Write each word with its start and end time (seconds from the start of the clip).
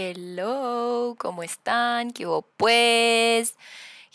Hello, 0.00 1.16
¿cómo 1.18 1.42
están? 1.42 2.12
¿Qué 2.12 2.24
hubo 2.24 2.42
pues? 2.42 3.56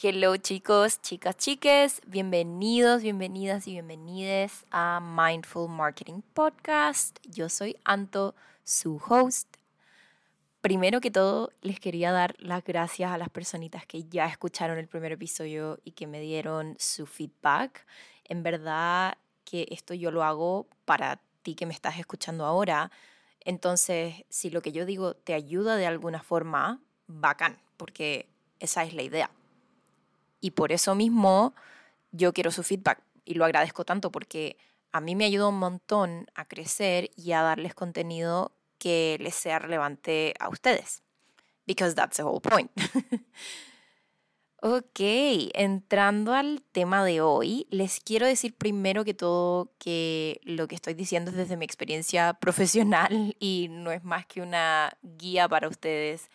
Hello 0.02 0.38
chicos, 0.38 1.02
chicas, 1.02 1.36
chiques, 1.36 2.02
bienvenidos, 2.08 3.02
bienvenidas 3.02 3.68
y 3.68 3.74
bienvenides 3.74 4.66
a 4.72 5.02
Mindful 5.02 5.68
Marketing 5.68 6.22
Podcast. 6.34 7.20
Yo 7.24 7.50
soy 7.50 7.76
Anto, 7.84 8.34
su 8.64 9.02
host. 9.06 9.58
Primero 10.62 11.02
que 11.02 11.12
todo, 11.12 11.52
les 11.62 11.82
quería 11.82 12.14
dar 12.14 12.34
las 12.40 12.64
gracias 12.64 13.12
a 13.12 13.18
las 13.18 13.30
personitas 13.30 13.86
que 13.86 14.06
ya 14.06 14.28
escucharon 14.28 14.78
el 14.78 14.88
primer 14.88 15.12
episodio 15.12 15.82
y 15.84 15.92
que 15.92 16.08
me 16.08 16.22
dieron 16.22 16.78
su 16.80 17.06
feedback. 17.06 17.86
En 18.24 18.42
verdad 18.42 19.18
que 19.44 19.68
esto 19.70 19.94
yo 19.94 20.12
lo 20.12 20.24
hago 20.24 20.66
para 20.86 21.20
ti 21.42 21.56
que 21.56 21.66
me 21.66 21.74
estás 21.74 22.00
escuchando 22.00 22.46
ahora 22.46 22.90
entonces, 23.46 24.26
si 24.30 24.50
lo 24.50 24.62
que 24.62 24.72
yo 24.72 24.86
digo 24.86 25.16
te 25.16 25.34
ayuda 25.34 25.76
de 25.76 25.88
alguna 25.88 26.22
forma, 26.22 26.82
bacán, 27.08 27.60
porque 27.78 28.28
esa 28.60 28.84
es 28.84 28.94
la 28.94 29.04
idea. 29.04 29.30
Y 30.40 30.52
por 30.52 30.72
eso 30.72 30.96
mismo 30.96 31.54
yo 32.12 32.34
quiero 32.34 32.52
su 32.52 32.64
feedback 32.64 33.02
y 33.26 33.36
lo 33.36 33.46
agradezco 33.46 33.86
tanto 33.86 34.12
porque 34.12 34.58
a 34.92 35.02
mí 35.02 35.16
me 35.16 35.26
ayuda 35.26 35.48
un 35.48 35.60
montón 35.60 36.28
a 36.36 36.46
crecer 36.46 37.10
y 37.16 37.32
a 37.32 37.42
darles 37.42 37.74
contenido 37.74 38.52
que 38.78 39.18
les 39.20 39.36
sea 39.36 39.60
relevante 39.60 40.34
a 40.40 40.50
ustedes. 40.50 41.02
Because 41.66 41.96
that's 41.96 42.18
the 42.18 42.24
whole 42.24 42.42
point. 42.42 42.70
Ok, 44.66 45.02
entrando 45.56 46.34
al 46.34 46.62
tema 46.72 47.04
de 47.04 47.20
hoy, 47.20 47.68
les 47.70 48.00
quiero 48.00 48.26
decir 48.26 48.56
primero 48.56 49.04
que 49.04 49.14
todo 49.14 49.74
que 49.78 50.40
lo 50.46 50.70
que 50.70 50.76
estoy 50.76 50.94
diciendo 50.94 51.32
es 51.32 51.36
desde 51.36 51.58
mi 51.58 51.66
experiencia 51.66 52.36
profesional 52.36 53.36
y 53.42 53.68
no 53.70 53.92
es 53.92 54.06
más 54.06 54.26
que 54.26 54.42
una 54.42 54.98
guía 55.02 55.50
para 55.50 55.68
ustedes 55.68 56.30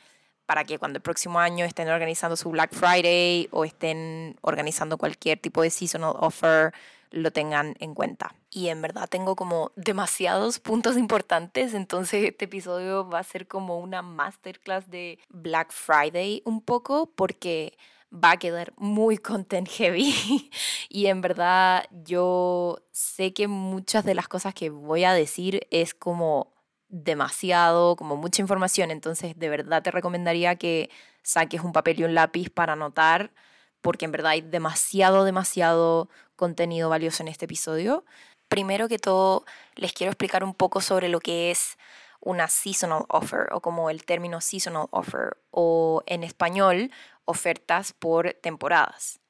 para 0.44 0.64
que 0.64 0.78
cuando 0.78 0.98
el 0.98 1.02
próximo 1.02 1.40
año 1.40 1.64
estén 1.64 1.88
organizando 1.88 2.36
su 2.36 2.50
Black 2.50 2.74
Friday 2.74 3.48
o 3.50 3.64
estén 3.64 4.36
organizando 4.42 4.98
cualquier 4.98 5.38
tipo 5.38 5.62
de 5.62 5.70
seasonal 5.70 6.14
offer, 6.18 6.74
lo 7.10 7.30
tengan 7.30 7.76
en 7.80 7.94
cuenta. 7.94 8.34
Y 8.50 8.68
en 8.68 8.82
verdad 8.82 9.08
tengo 9.08 9.36
como 9.36 9.72
demasiados 9.74 10.58
puntos 10.58 10.98
importantes, 10.98 11.72
entonces 11.72 12.24
este 12.24 12.44
episodio 12.44 13.08
va 13.08 13.20
a 13.20 13.24
ser 13.24 13.48
como 13.48 13.78
una 13.78 14.02
masterclass 14.02 14.90
de 14.90 15.18
Black 15.30 15.72
Friday 15.72 16.42
un 16.44 16.60
poco 16.60 17.06
porque 17.06 17.72
va 18.12 18.32
a 18.32 18.36
quedar 18.38 18.72
muy 18.76 19.18
content 19.18 19.68
heavy. 19.68 20.50
y 20.88 21.06
en 21.06 21.20
verdad 21.20 21.86
yo 21.90 22.78
sé 22.92 23.32
que 23.32 23.48
muchas 23.48 24.04
de 24.04 24.14
las 24.14 24.28
cosas 24.28 24.54
que 24.54 24.70
voy 24.70 25.04
a 25.04 25.12
decir 25.12 25.66
es 25.70 25.94
como 25.94 26.54
demasiado, 26.88 27.96
como 27.96 28.16
mucha 28.16 28.42
información. 28.42 28.90
Entonces 28.90 29.38
de 29.38 29.48
verdad 29.48 29.82
te 29.82 29.90
recomendaría 29.90 30.56
que 30.56 30.90
saques 31.22 31.60
un 31.60 31.72
papel 31.72 32.00
y 32.00 32.04
un 32.04 32.14
lápiz 32.14 32.50
para 32.50 32.72
anotar, 32.72 33.32
porque 33.80 34.06
en 34.06 34.12
verdad 34.12 34.32
hay 34.32 34.40
demasiado, 34.40 35.24
demasiado 35.24 36.08
contenido 36.36 36.88
valioso 36.88 37.22
en 37.22 37.28
este 37.28 37.44
episodio. 37.44 38.04
Primero 38.48 38.88
que 38.88 38.98
todo, 38.98 39.44
les 39.76 39.92
quiero 39.92 40.10
explicar 40.10 40.42
un 40.42 40.54
poco 40.54 40.80
sobre 40.80 41.08
lo 41.08 41.20
que 41.20 41.50
es 41.50 41.76
una 42.20 42.48
seasonal 42.48 43.04
offer 43.08 43.48
o 43.52 43.60
como 43.60 43.90
el 43.90 44.04
término 44.04 44.40
seasonal 44.40 44.88
offer 44.90 45.36
o 45.50 46.02
en 46.06 46.24
español 46.24 46.90
ofertas 47.28 47.92
por 47.92 48.32
temporadas. 48.32 49.20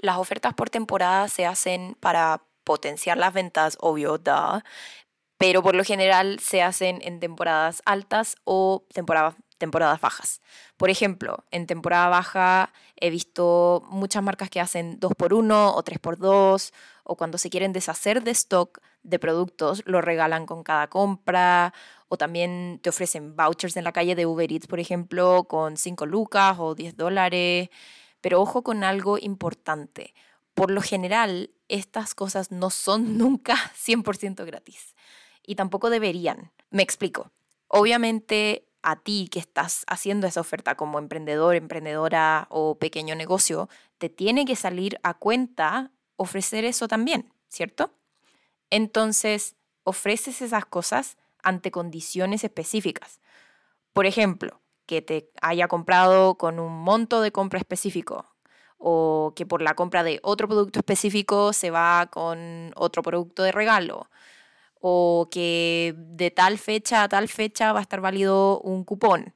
Las 0.00 0.16
ofertas 0.16 0.54
por 0.54 0.70
temporada 0.70 1.28
se 1.28 1.46
hacen 1.46 1.96
para 2.00 2.42
potenciar 2.64 3.16
las 3.16 3.32
ventas, 3.32 3.78
obvio, 3.80 4.18
da, 4.18 4.64
pero 5.38 5.62
por 5.62 5.74
lo 5.74 5.84
general 5.84 6.40
se 6.40 6.62
hacen 6.62 7.00
en 7.02 7.20
temporadas 7.20 7.80
altas 7.86 8.36
o 8.44 8.84
temporadas, 8.92 9.36
temporadas 9.56 10.00
bajas. 10.00 10.40
Por 10.76 10.90
ejemplo, 10.90 11.44
en 11.52 11.66
temporada 11.66 12.08
baja 12.08 12.72
he 12.96 13.10
visto 13.10 13.84
muchas 13.88 14.22
marcas 14.22 14.50
que 14.50 14.60
hacen 14.60 14.98
2x1 14.98 15.72
o 15.74 15.84
3x2 15.84 16.72
o 17.04 17.16
cuando 17.16 17.38
se 17.38 17.50
quieren 17.50 17.72
deshacer 17.72 18.24
de 18.24 18.32
stock 18.32 18.80
de 19.02 19.18
productos, 19.18 19.82
lo 19.86 20.00
regalan 20.00 20.44
con 20.44 20.62
cada 20.62 20.88
compra 20.88 21.72
o 22.12 22.16
también 22.16 22.80
te 22.82 22.90
ofrecen 22.90 23.36
vouchers 23.36 23.76
en 23.76 23.84
la 23.84 23.92
calle 23.92 24.16
de 24.16 24.26
Uber 24.26 24.50
Eats, 24.50 24.66
por 24.66 24.80
ejemplo, 24.80 25.44
con 25.44 25.76
5 25.76 26.06
lucas 26.06 26.56
o 26.58 26.74
10 26.74 26.96
dólares. 26.96 27.68
Pero 28.20 28.40
ojo 28.40 28.62
con 28.62 28.82
algo 28.82 29.16
importante. 29.16 30.12
Por 30.54 30.72
lo 30.72 30.82
general, 30.82 31.50
estas 31.68 32.16
cosas 32.16 32.50
no 32.50 32.70
son 32.70 33.16
nunca 33.18 33.54
100% 33.76 34.44
gratis. 34.44 34.96
Y 35.46 35.54
tampoco 35.54 35.88
deberían. 35.88 36.50
Me 36.70 36.82
explico. 36.82 37.30
Obviamente, 37.68 38.66
a 38.82 38.96
ti 38.96 39.28
que 39.30 39.38
estás 39.38 39.84
haciendo 39.86 40.26
esa 40.26 40.40
oferta 40.40 40.74
como 40.74 40.98
emprendedor, 40.98 41.54
emprendedora 41.54 42.48
o 42.50 42.74
pequeño 42.74 43.14
negocio, 43.14 43.68
te 43.98 44.08
tiene 44.08 44.44
que 44.46 44.56
salir 44.56 44.98
a 45.04 45.14
cuenta 45.14 45.92
ofrecer 46.16 46.64
eso 46.64 46.88
también, 46.88 47.32
¿cierto? 47.48 47.94
Entonces, 48.68 49.54
ofreces 49.84 50.42
esas 50.42 50.66
cosas 50.66 51.16
ante 51.42 51.70
condiciones 51.70 52.44
específicas. 52.44 53.20
Por 53.92 54.06
ejemplo, 54.06 54.60
que 54.86 55.02
te 55.02 55.30
haya 55.40 55.68
comprado 55.68 56.34
con 56.36 56.58
un 56.58 56.72
monto 56.82 57.20
de 57.20 57.32
compra 57.32 57.58
específico 57.58 58.26
o 58.78 59.34
que 59.36 59.46
por 59.46 59.62
la 59.62 59.74
compra 59.74 60.02
de 60.02 60.20
otro 60.22 60.48
producto 60.48 60.80
específico 60.80 61.52
se 61.52 61.70
va 61.70 62.08
con 62.10 62.72
otro 62.74 63.02
producto 63.02 63.42
de 63.42 63.52
regalo 63.52 64.10
o 64.80 65.28
que 65.30 65.94
de 65.96 66.30
tal 66.30 66.58
fecha 66.58 67.02
a 67.02 67.08
tal 67.08 67.28
fecha 67.28 67.72
va 67.72 67.80
a 67.80 67.82
estar 67.82 68.00
válido 68.00 68.60
un 68.60 68.82
cupón. 68.84 69.34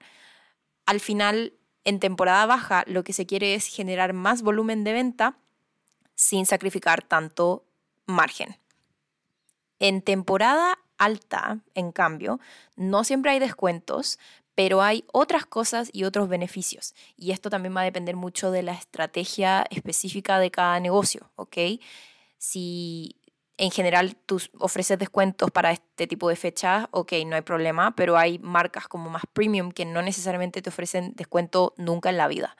Al 0.86 1.00
final, 1.00 1.52
en 1.84 2.00
temporada 2.00 2.46
baja, 2.46 2.84
lo 2.86 3.04
que 3.04 3.12
se 3.12 3.26
quiere 3.26 3.54
es 3.54 3.66
generar 3.66 4.12
más 4.12 4.42
volumen 4.42 4.84
de 4.84 4.92
venta 4.92 5.36
sin 6.14 6.46
sacrificar 6.46 7.02
tanto 7.02 7.64
margen. 8.06 8.56
En 9.78 10.02
temporada 10.02 10.78
alta, 10.98 11.60
en 11.74 11.92
cambio, 11.92 12.40
no 12.76 13.04
siempre 13.04 13.32
hay 13.32 13.38
descuentos, 13.38 14.18
pero 14.54 14.82
hay 14.82 15.04
otras 15.12 15.46
cosas 15.46 15.90
y 15.92 16.04
otros 16.04 16.28
beneficios. 16.28 16.94
Y 17.16 17.32
esto 17.32 17.50
también 17.50 17.76
va 17.76 17.80
a 17.80 17.84
depender 17.84 18.16
mucho 18.16 18.50
de 18.50 18.62
la 18.62 18.72
estrategia 18.72 19.66
específica 19.70 20.38
de 20.38 20.50
cada 20.50 20.78
negocio, 20.80 21.30
¿ok? 21.36 21.56
Si 22.38 23.16
en 23.56 23.70
general 23.70 24.16
tú 24.26 24.40
ofreces 24.58 24.98
descuentos 24.98 25.50
para 25.50 25.72
este 25.72 26.06
tipo 26.06 26.28
de 26.28 26.36
fechas, 26.36 26.86
ok, 26.90 27.12
no 27.26 27.36
hay 27.36 27.42
problema, 27.42 27.94
pero 27.94 28.16
hay 28.16 28.38
marcas 28.38 28.88
como 28.88 29.10
más 29.10 29.22
premium 29.32 29.70
que 29.70 29.84
no 29.84 30.02
necesariamente 30.02 30.62
te 30.62 30.70
ofrecen 30.70 31.12
descuento 31.14 31.74
nunca 31.76 32.10
en 32.10 32.16
la 32.16 32.28
vida. 32.28 32.56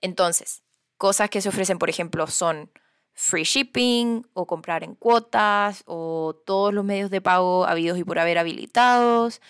Entonces, 0.00 0.62
cosas 0.96 1.30
que 1.30 1.40
se 1.40 1.48
ofrecen, 1.48 1.78
por 1.78 1.90
ejemplo, 1.90 2.26
son 2.26 2.70
free 3.18 3.42
shipping 3.42 4.24
o 4.32 4.46
comprar 4.46 4.84
en 4.84 4.94
cuotas 4.94 5.82
o 5.86 6.40
todos 6.46 6.72
los 6.72 6.84
medios 6.84 7.10
de 7.10 7.20
pago 7.20 7.66
habidos 7.66 7.98
y 7.98 8.04
por 8.04 8.20
haber 8.20 8.38
habilitados. 8.38 9.40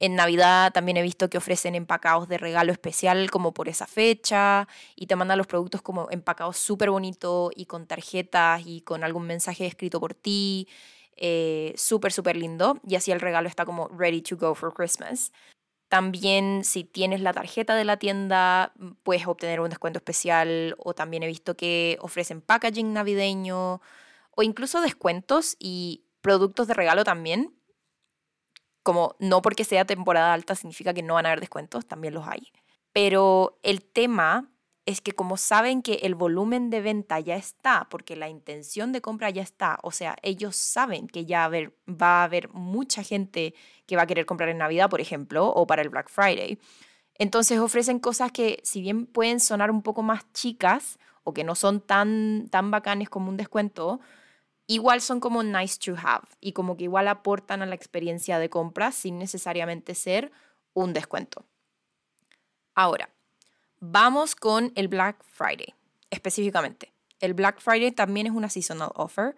En 0.00 0.16
Navidad 0.16 0.72
también 0.72 0.96
he 0.96 1.02
visto 1.02 1.30
que 1.30 1.38
ofrecen 1.38 1.76
empacados 1.76 2.28
de 2.28 2.38
regalo 2.38 2.72
especial 2.72 3.30
como 3.30 3.54
por 3.54 3.68
esa 3.68 3.86
fecha 3.86 4.66
y 4.96 5.06
te 5.06 5.14
mandan 5.14 5.38
los 5.38 5.46
productos 5.46 5.80
como 5.80 6.10
empacados 6.10 6.56
súper 6.56 6.90
bonito 6.90 7.52
y 7.54 7.66
con 7.66 7.86
tarjetas 7.86 8.62
y 8.66 8.80
con 8.80 9.04
algún 9.04 9.28
mensaje 9.28 9.64
escrito 9.64 10.00
por 10.00 10.14
ti. 10.14 10.66
Eh, 11.16 11.72
súper, 11.76 12.12
súper 12.12 12.36
lindo. 12.36 12.80
Y 12.84 12.96
así 12.96 13.12
el 13.12 13.20
regalo 13.20 13.48
está 13.48 13.64
como 13.64 13.86
ready 13.96 14.22
to 14.22 14.36
go 14.36 14.56
for 14.56 14.74
Christmas. 14.74 15.30
También 15.94 16.64
si 16.64 16.82
tienes 16.82 17.20
la 17.20 17.32
tarjeta 17.32 17.76
de 17.76 17.84
la 17.84 17.98
tienda, 17.98 18.72
mm, 18.74 18.94
puedes 19.04 19.28
obtener 19.28 19.60
un 19.60 19.68
descuento 19.68 19.98
especial 19.98 20.74
o 20.76 20.92
también 20.92 21.22
he 21.22 21.28
visto 21.28 21.56
que 21.56 21.98
ofrecen 22.00 22.40
packaging 22.40 22.92
navideño 22.92 23.80
o 24.32 24.42
incluso 24.42 24.80
descuentos 24.80 25.54
y 25.60 26.02
productos 26.20 26.66
de 26.66 26.74
regalo 26.74 27.04
también. 27.04 27.54
Como 28.82 29.14
no 29.20 29.40
porque 29.40 29.62
sea 29.62 29.84
temporada 29.84 30.34
alta 30.34 30.56
significa 30.56 30.94
que 30.94 31.04
no 31.04 31.14
van 31.14 31.26
a 31.26 31.28
haber 31.28 31.38
descuentos, 31.38 31.86
también 31.86 32.14
los 32.14 32.26
hay. 32.26 32.50
Pero 32.92 33.60
el 33.62 33.84
tema 33.84 34.50
es 34.86 35.00
que 35.00 35.12
como 35.12 35.36
saben 35.36 35.82
que 35.82 35.94
el 36.02 36.14
volumen 36.14 36.68
de 36.68 36.82
venta 36.82 37.18
ya 37.18 37.36
está, 37.36 37.88
porque 37.90 38.16
la 38.16 38.28
intención 38.28 38.92
de 38.92 39.00
compra 39.00 39.30
ya 39.30 39.42
está, 39.42 39.78
o 39.82 39.90
sea, 39.90 40.16
ellos 40.22 40.56
saben 40.56 41.08
que 41.08 41.24
ya 41.24 41.48
va 41.48 42.20
a 42.20 42.24
haber 42.24 42.50
mucha 42.50 43.02
gente 43.02 43.54
que 43.86 43.96
va 43.96 44.02
a 44.02 44.06
querer 44.06 44.26
comprar 44.26 44.50
en 44.50 44.58
Navidad, 44.58 44.90
por 44.90 45.00
ejemplo, 45.00 45.46
o 45.48 45.66
para 45.66 45.80
el 45.82 45.88
Black 45.88 46.10
Friday. 46.10 46.58
Entonces 47.14 47.58
ofrecen 47.60 47.98
cosas 47.98 48.30
que 48.32 48.60
si 48.62 48.82
bien 48.82 49.06
pueden 49.06 49.40
sonar 49.40 49.70
un 49.70 49.82
poco 49.82 50.02
más 50.02 50.30
chicas 50.32 50.98
o 51.22 51.32
que 51.32 51.44
no 51.44 51.54
son 51.54 51.80
tan, 51.80 52.48
tan 52.50 52.70
bacanes 52.70 53.08
como 53.08 53.30
un 53.30 53.38
descuento, 53.38 54.00
igual 54.66 55.00
son 55.00 55.20
como 55.20 55.42
nice 55.42 55.78
to 55.78 55.94
have 55.96 56.26
y 56.40 56.52
como 56.52 56.76
que 56.76 56.84
igual 56.84 57.08
aportan 57.08 57.62
a 57.62 57.66
la 57.66 57.74
experiencia 57.74 58.38
de 58.38 58.50
compra 58.50 58.92
sin 58.92 59.18
necesariamente 59.18 59.94
ser 59.94 60.32
un 60.74 60.92
descuento. 60.92 61.46
Ahora, 62.74 63.13
Vamos 63.86 64.34
con 64.34 64.72
el 64.76 64.88
Black 64.88 65.22
Friday, 65.30 65.74
específicamente. 66.08 66.94
El 67.20 67.34
Black 67.34 67.60
Friday 67.60 67.92
también 67.92 68.26
es 68.26 68.32
una 68.32 68.48
seasonal 68.48 68.90
offer 68.94 69.36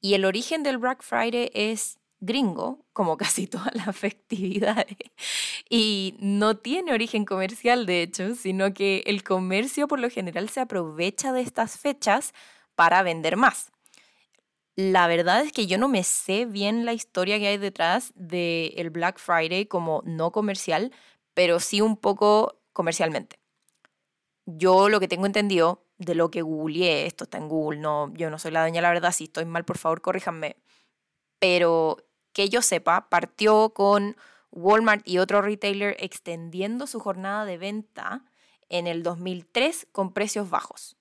y 0.00 0.14
el 0.14 0.24
origen 0.24 0.62
del 0.62 0.78
Black 0.78 1.02
Friday 1.02 1.50
es 1.54 1.98
gringo, 2.20 2.86
como 2.92 3.16
casi 3.16 3.48
todas 3.48 3.74
las 3.74 3.96
festividades, 3.96 4.96
y 5.68 6.14
no 6.20 6.56
tiene 6.56 6.92
origen 6.92 7.24
comercial, 7.24 7.84
de 7.84 8.02
hecho, 8.02 8.36
sino 8.36 8.72
que 8.74 9.02
el 9.06 9.24
comercio 9.24 9.88
por 9.88 9.98
lo 9.98 10.08
general 10.08 10.48
se 10.50 10.60
aprovecha 10.60 11.32
de 11.32 11.40
estas 11.40 11.76
fechas 11.76 12.32
para 12.76 13.02
vender 13.02 13.36
más. 13.36 13.72
La 14.76 15.08
verdad 15.08 15.42
es 15.42 15.52
que 15.52 15.66
yo 15.66 15.78
no 15.78 15.88
me 15.88 16.04
sé 16.04 16.46
bien 16.46 16.84
la 16.84 16.92
historia 16.92 17.40
que 17.40 17.48
hay 17.48 17.58
detrás 17.58 18.12
del 18.14 18.90
Black 18.90 19.18
Friday 19.18 19.66
como 19.66 20.00
no 20.06 20.30
comercial, 20.30 20.92
pero 21.34 21.58
sí 21.58 21.80
un 21.80 21.96
poco 21.96 22.60
comercialmente. 22.72 23.39
Yo 24.46 24.88
lo 24.88 25.00
que 25.00 25.08
tengo 25.08 25.26
entendido 25.26 25.84
de 25.98 26.14
lo 26.14 26.30
que 26.30 26.42
googleé, 26.42 27.06
esto 27.06 27.24
está 27.24 27.38
en 27.38 27.48
Google, 27.48 27.80
no, 27.80 28.12
yo 28.14 28.30
no 28.30 28.38
soy 28.38 28.52
la 28.52 28.62
dueña, 28.62 28.80
la 28.80 28.90
verdad, 28.90 29.12
si 29.12 29.24
estoy 29.24 29.44
mal, 29.44 29.64
por 29.64 29.78
favor, 29.78 30.00
corríjanme. 30.00 30.56
Pero 31.38 31.98
que 32.32 32.48
yo 32.48 32.62
sepa, 32.62 33.08
partió 33.08 33.70
con 33.70 34.16
Walmart 34.50 35.06
y 35.06 35.18
otro 35.18 35.42
retailer 35.42 35.96
extendiendo 36.00 36.86
su 36.86 37.00
jornada 37.00 37.44
de 37.44 37.58
venta 37.58 38.24
en 38.68 38.86
el 38.86 39.02
2003 39.02 39.88
con 39.92 40.12
precios 40.12 40.48
bajos. 40.48 40.96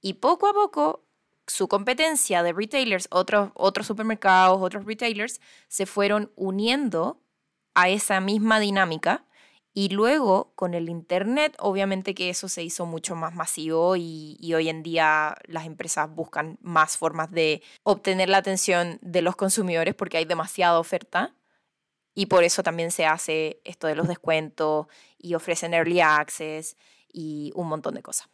Y 0.00 0.14
poco 0.14 0.48
a 0.48 0.54
poco 0.54 1.04
su 1.46 1.68
competencia 1.68 2.42
de 2.42 2.52
retailers, 2.52 3.08
otros, 3.10 3.50
otros 3.54 3.86
supermercados, 3.86 4.58
otros 4.60 4.84
retailers, 4.84 5.40
se 5.66 5.86
fueron 5.86 6.32
uniendo 6.36 7.20
a 7.74 7.88
esa 7.88 8.20
misma 8.20 8.60
dinámica 8.60 9.24
y 9.74 9.90
luego 9.90 10.52
con 10.54 10.74
el 10.74 10.88
Internet, 10.88 11.54
obviamente 11.58 12.14
que 12.14 12.30
eso 12.30 12.48
se 12.48 12.62
hizo 12.62 12.86
mucho 12.86 13.14
más 13.14 13.34
masivo 13.34 13.96
y, 13.96 14.36
y, 14.40 14.54
hoy 14.54 14.68
en 14.68 14.82
día 14.82 15.36
las 15.46 15.66
empresas 15.66 16.12
buscan 16.12 16.58
más 16.60 16.96
formas 16.96 17.30
de 17.30 17.62
obtener 17.84 18.28
la 18.28 18.38
atención 18.38 18.98
de 19.02 19.22
los 19.22 19.36
consumidores 19.36 19.94
porque 19.94 20.16
hay 20.16 20.24
demasiada 20.24 20.78
oferta 20.78 21.34
y 22.14 22.26
por 22.26 22.42
eso 22.42 22.64
también 22.64 22.90
se 22.90 23.06
hace 23.06 23.60
esto 23.64 23.86
de 23.86 23.94
los 23.94 24.08
descuentos 24.08 24.88
y 25.18 25.34
ofrecen 25.34 25.72
early 25.72 26.00
access 26.00 26.76
y 27.12 27.52
un 27.54 27.68
montón 27.68 27.94
de 27.94 28.02
cosas. 28.02 28.28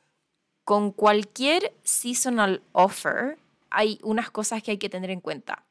Con 0.64 0.92
cualquier 0.92 1.74
seasonal 1.82 2.62
offer 2.72 3.38
hay 3.68 3.98
unas 4.02 4.30
cosas 4.30 4.62
que 4.62 4.70
hay 4.70 4.78
que 4.78 4.88
tener 4.88 5.10
en 5.10 5.20
cuenta. 5.20 5.66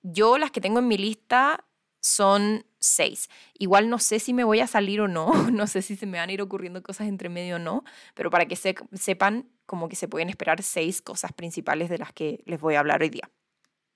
Yo 0.00 0.38
las 0.38 0.50
que 0.50 0.62
tengo 0.62 0.78
en 0.78 0.88
mi 0.88 0.96
lista 0.96 1.66
son 2.00 2.64
seis. 2.78 3.28
Igual 3.58 3.88
no 3.88 3.98
sé 3.98 4.18
si 4.18 4.32
me 4.32 4.44
voy 4.44 4.60
a 4.60 4.66
salir 4.66 5.00
o 5.00 5.08
no, 5.08 5.32
no 5.50 5.66
sé 5.66 5.82
si 5.82 5.96
se 5.96 6.06
me 6.06 6.18
van 6.18 6.28
a 6.28 6.32
ir 6.32 6.42
ocurriendo 6.42 6.82
cosas 6.82 7.08
entre 7.08 7.28
medio 7.28 7.56
o 7.56 7.58
no, 7.58 7.84
pero 8.14 8.30
para 8.30 8.46
que 8.46 8.56
sepan 8.56 9.48
como 9.66 9.88
que 9.88 9.96
se 9.96 10.08
pueden 10.08 10.28
esperar 10.28 10.62
seis 10.62 11.02
cosas 11.02 11.32
principales 11.32 11.90
de 11.90 11.98
las 11.98 12.12
que 12.12 12.42
les 12.46 12.60
voy 12.60 12.74
a 12.76 12.80
hablar 12.80 13.02
hoy 13.02 13.10
día. 13.10 13.30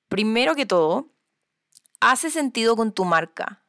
Primero 0.09 0.55
que 0.55 0.67
todo, 0.67 1.13
¿hace 2.01 2.31
sentido 2.31 2.75
con 2.77 2.93
tu 2.93 3.05
marca 3.05 3.65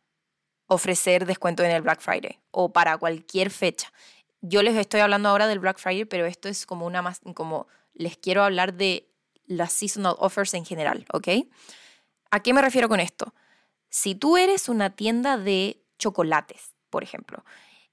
ofrecer 0.65 1.25
descuento 1.25 1.63
en 1.63 1.71
el 1.71 1.81
Black 1.81 2.01
Friday 2.01 2.39
o 2.49 2.73
para 2.73 2.97
cualquier 2.97 3.51
fecha? 3.51 3.93
Yo 4.41 4.63
les 4.63 4.75
estoy 4.75 5.01
hablando 5.01 5.29
ahora 5.29 5.47
del 5.47 5.59
Black 5.59 5.77
Friday, 5.77 6.05
pero 6.05 6.25
esto 6.25 6.49
es 6.49 6.65
como 6.65 6.87
una 6.87 7.03
más, 7.03 7.21
como 7.35 7.67
les 7.93 8.17
quiero 8.17 8.43
hablar 8.43 8.73
de 8.73 9.07
las 9.45 9.71
seasonal 9.71 10.15
offers 10.17 10.55
en 10.55 10.65
general, 10.65 11.05
¿ok? 11.13 11.27
¿A 12.31 12.39
qué 12.39 12.53
me 12.53 12.61
refiero 12.61 12.89
con 12.89 12.99
esto? 12.99 13.33
Si 13.91 14.15
tú 14.15 14.37
eres 14.37 14.69
una 14.69 14.89
tienda 14.95 15.37
de 15.37 15.83
chocolates, 15.99 16.73
por 16.89 17.03
ejemplo, 17.03 17.43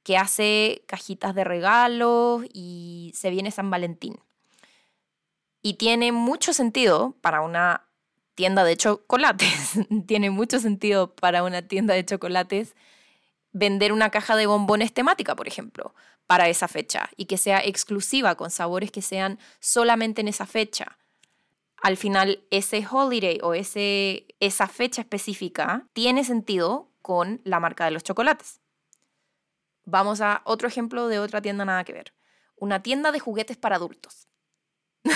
que 0.05 0.17
hace 0.17 0.85
cajitas 0.87 1.35
de 1.35 1.43
regalos 1.43 2.45
y 2.53 3.13
se 3.17 3.31
viene 3.31 3.51
San 3.51 3.69
Valentín, 3.69 4.21
y 5.61 5.75
tiene 5.75 6.13
mucho 6.13 6.53
sentido 6.53 7.17
para 7.21 7.41
una 7.43 7.89
tienda 8.37 8.63
de 8.63 8.77
chocolates, 8.77 9.73
tiene 10.07 10.31
mucho 10.31 10.61
sentido 10.61 11.15
para 11.17 11.43
una 11.43 11.63
tienda 11.63 11.95
de 11.95 12.05
chocolates 12.05 12.77
vender 13.51 13.93
una 13.93 14.11
caja 14.11 14.37
de 14.37 14.47
bombones 14.47 14.95
temática, 14.95 15.35
por 15.35 15.49
ejemplo, 15.49 15.97
para 16.29 16.49
esa 16.49 16.69
fecha 16.69 17.11
y 17.17 17.25
que 17.25 17.39
sea 17.39 17.59
exclusiva 17.59 18.37
con 18.37 18.51
sabores 18.51 18.93
que 18.93 19.03
sean 19.03 19.41
solamente 19.59 20.21
en 20.21 20.29
esa 20.29 20.47
fecha 20.47 20.98
al 21.83 21.97
final 21.97 22.45
ese 22.51 22.87
holiday 22.91 23.39
o 23.43 23.55
ese, 23.55 24.27
esa 24.41 24.67
fecha 24.67 25.03
específica 25.03 25.87
tiene 25.93 26.25
sentido 26.25 26.91
con 27.03 27.41
la 27.45 27.61
marca 27.61 27.85
de 27.85 27.93
los 27.93 28.03
chocolates. 28.03 28.61
Vamos 29.85 30.21
a 30.21 30.43
otro 30.45 30.69
ejemplo 30.69 31.09
de 31.09 31.19
otra 31.19 31.41
tienda 31.41 31.65
nada 31.65 31.85
que 31.85 31.93
ver. 31.93 32.13
Una 32.57 32.83
tienda 32.83 33.13
de 33.13 33.21
juguetes 33.21 33.57
para 33.57 33.77
adultos. 33.77 34.29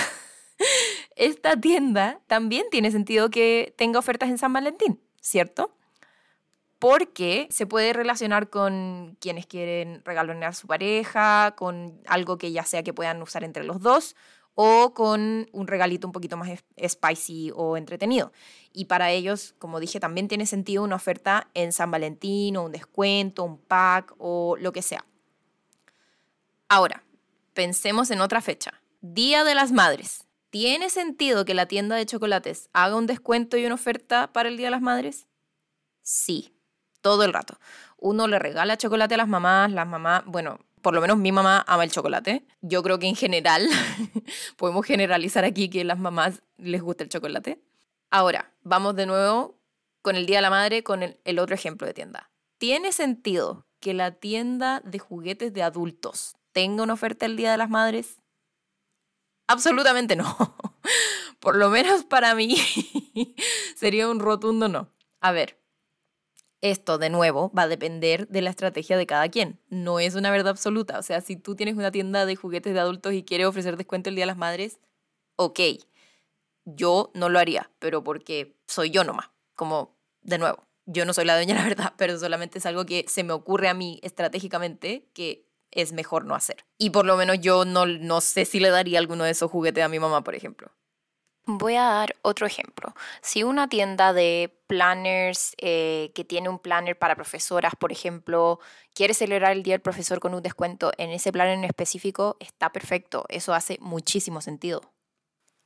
Esta 1.16 1.60
tienda 1.60 2.20
también 2.26 2.66
tiene 2.70 2.90
sentido 2.90 3.28
que 3.28 3.74
tenga 3.76 3.98
ofertas 3.98 4.30
en 4.30 4.38
San 4.38 4.52
Valentín, 4.52 5.00
¿cierto? 5.20 5.76
Porque 6.78 7.48
se 7.50 7.66
puede 7.66 7.92
relacionar 7.92 8.48
con 8.48 9.16
quienes 9.20 9.46
quieren 9.46 10.02
regalonear 10.04 10.50
a 10.50 10.54
su 10.54 10.66
pareja, 10.66 11.54
con 11.56 12.00
algo 12.06 12.38
que 12.38 12.50
ya 12.50 12.64
sea 12.64 12.82
que 12.82 12.94
puedan 12.94 13.20
usar 13.20 13.44
entre 13.44 13.64
los 13.64 13.80
dos, 13.80 14.16
o 14.54 14.94
con 14.94 15.48
un 15.52 15.66
regalito 15.66 16.06
un 16.06 16.12
poquito 16.12 16.36
más 16.36 16.50
spicy 16.86 17.52
o 17.54 17.76
entretenido. 17.76 18.32
Y 18.72 18.86
para 18.86 19.10
ellos, 19.10 19.54
como 19.58 19.80
dije, 19.80 20.00
también 20.00 20.28
tiene 20.28 20.46
sentido 20.46 20.82
una 20.82 20.96
oferta 20.96 21.48
en 21.54 21.72
San 21.72 21.90
Valentín 21.90 22.56
o 22.56 22.64
un 22.64 22.72
descuento, 22.72 23.44
un 23.44 23.58
pack 23.58 24.14
o 24.18 24.56
lo 24.58 24.72
que 24.72 24.82
sea. 24.82 25.04
Ahora, 26.68 27.04
pensemos 27.54 28.10
en 28.10 28.20
otra 28.20 28.40
fecha. 28.40 28.82
Día 29.00 29.44
de 29.44 29.54
las 29.54 29.72
Madres. 29.72 30.26
¿Tiene 30.50 30.90
sentido 30.90 31.46
que 31.46 31.54
la 31.54 31.66
tienda 31.66 31.96
de 31.96 32.04
chocolates 32.04 32.68
haga 32.74 32.96
un 32.96 33.06
descuento 33.06 33.56
y 33.56 33.64
una 33.64 33.74
oferta 33.74 34.32
para 34.32 34.50
el 34.50 34.58
Día 34.58 34.66
de 34.66 34.72
las 34.72 34.82
Madres? 34.82 35.26
Sí, 36.02 36.54
todo 37.00 37.24
el 37.24 37.32
rato. 37.32 37.58
Uno 37.96 38.26
le 38.28 38.38
regala 38.38 38.76
chocolate 38.76 39.14
a 39.14 39.18
las 39.18 39.28
mamás, 39.28 39.72
las 39.72 39.86
mamás, 39.86 40.24
bueno, 40.26 40.58
por 40.82 40.94
lo 40.94 41.00
menos 41.00 41.16
mi 41.16 41.32
mamá 41.32 41.64
ama 41.66 41.84
el 41.84 41.92
chocolate. 41.92 42.44
Yo 42.60 42.82
creo 42.82 42.98
que 42.98 43.06
en 43.06 43.16
general 43.16 43.68
podemos 44.56 44.84
generalizar 44.84 45.44
aquí 45.44 45.70
que 45.70 45.84
las 45.84 45.98
mamás 45.98 46.42
les 46.58 46.82
gusta 46.82 47.04
el 47.04 47.08
chocolate. 47.08 47.62
Ahora, 48.10 48.52
vamos 48.62 48.94
de 48.96 49.06
nuevo 49.06 49.58
con 50.02 50.16
el 50.16 50.26
Día 50.26 50.38
de 50.38 50.42
la 50.42 50.50
Madre, 50.50 50.82
con 50.82 51.02
el, 51.02 51.18
el 51.24 51.38
otro 51.38 51.54
ejemplo 51.54 51.86
de 51.86 51.94
tienda. 51.94 52.30
¿Tiene 52.58 52.92
sentido 52.92 53.66
que 53.80 53.94
la 53.94 54.12
tienda 54.12 54.80
de 54.84 54.98
juguetes 54.98 55.52
de 55.52 55.62
adultos 55.62 56.36
tenga 56.52 56.82
una 56.82 56.92
oferta 56.92 57.26
el 57.26 57.36
Día 57.36 57.52
de 57.52 57.58
las 57.58 57.70
Madres? 57.70 58.18
Absolutamente 59.46 60.16
no. 60.16 60.36
Por 61.40 61.56
lo 61.56 61.70
menos 61.70 62.04
para 62.04 62.34
mí 62.34 62.56
sería 63.76 64.08
un 64.08 64.20
rotundo 64.20 64.68
no. 64.68 64.90
A 65.20 65.32
ver, 65.32 65.61
esto, 66.62 66.96
de 66.96 67.10
nuevo, 67.10 67.52
va 67.56 67.62
a 67.62 67.68
depender 67.68 68.28
de 68.28 68.40
la 68.40 68.50
estrategia 68.50 68.96
de 68.96 69.06
cada 69.06 69.28
quien. 69.28 69.58
No 69.68 69.98
es 70.00 70.14
una 70.14 70.30
verdad 70.30 70.50
absoluta. 70.50 70.98
O 70.98 71.02
sea, 71.02 71.20
si 71.20 71.36
tú 71.36 71.56
tienes 71.56 71.74
una 71.74 71.90
tienda 71.90 72.24
de 72.24 72.36
juguetes 72.36 72.72
de 72.72 72.80
adultos 72.80 73.12
y 73.12 73.24
quieres 73.24 73.48
ofrecer 73.48 73.76
descuento 73.76 74.08
el 74.08 74.14
Día 74.14 74.22
de 74.22 74.28
las 74.28 74.38
Madres, 74.38 74.78
ok. 75.36 75.60
Yo 76.64 77.10
no 77.14 77.28
lo 77.28 77.40
haría, 77.40 77.70
pero 77.80 78.04
porque 78.04 78.56
soy 78.66 78.90
yo 78.90 79.02
nomás. 79.02 79.30
Como, 79.54 79.96
de 80.22 80.38
nuevo, 80.38 80.64
yo 80.86 81.04
no 81.04 81.12
soy 81.12 81.24
la 81.24 81.34
dueña, 81.34 81.54
la 81.56 81.64
verdad, 81.64 81.94
pero 81.98 82.18
solamente 82.18 82.58
es 82.58 82.66
algo 82.66 82.86
que 82.86 83.04
se 83.08 83.24
me 83.24 83.32
ocurre 83.32 83.68
a 83.68 83.74
mí 83.74 83.98
estratégicamente 84.02 85.08
que 85.12 85.44
es 85.72 85.92
mejor 85.92 86.24
no 86.24 86.36
hacer. 86.36 86.64
Y 86.78 86.90
por 86.90 87.06
lo 87.06 87.16
menos 87.16 87.40
yo 87.40 87.64
no, 87.64 87.86
no 87.86 88.20
sé 88.20 88.44
si 88.44 88.60
le 88.60 88.70
daría 88.70 89.00
alguno 89.00 89.24
de 89.24 89.30
esos 89.30 89.50
juguetes 89.50 89.82
a 89.82 89.88
mi 89.88 89.98
mamá, 89.98 90.22
por 90.22 90.36
ejemplo. 90.36 90.70
Voy 91.44 91.74
a 91.74 91.82
dar 91.82 92.16
otro 92.22 92.46
ejemplo. 92.46 92.94
Si 93.20 93.42
una 93.42 93.68
tienda 93.68 94.12
de 94.12 94.56
planners 94.68 95.54
eh, 95.58 96.12
que 96.14 96.24
tiene 96.24 96.48
un 96.48 96.60
planner 96.60 96.96
para 96.96 97.16
profesoras, 97.16 97.74
por 97.74 97.90
ejemplo, 97.90 98.60
quiere 98.94 99.12
celebrar 99.12 99.52
el 99.52 99.64
Día 99.64 99.74
del 99.74 99.80
Profesor 99.80 100.20
con 100.20 100.34
un 100.34 100.42
descuento 100.42 100.92
en 100.98 101.10
ese 101.10 101.32
planner 101.32 101.58
en 101.58 101.64
específico, 101.64 102.36
está 102.38 102.70
perfecto. 102.70 103.24
Eso 103.28 103.54
hace 103.54 103.76
muchísimo 103.80 104.40
sentido. 104.40 104.92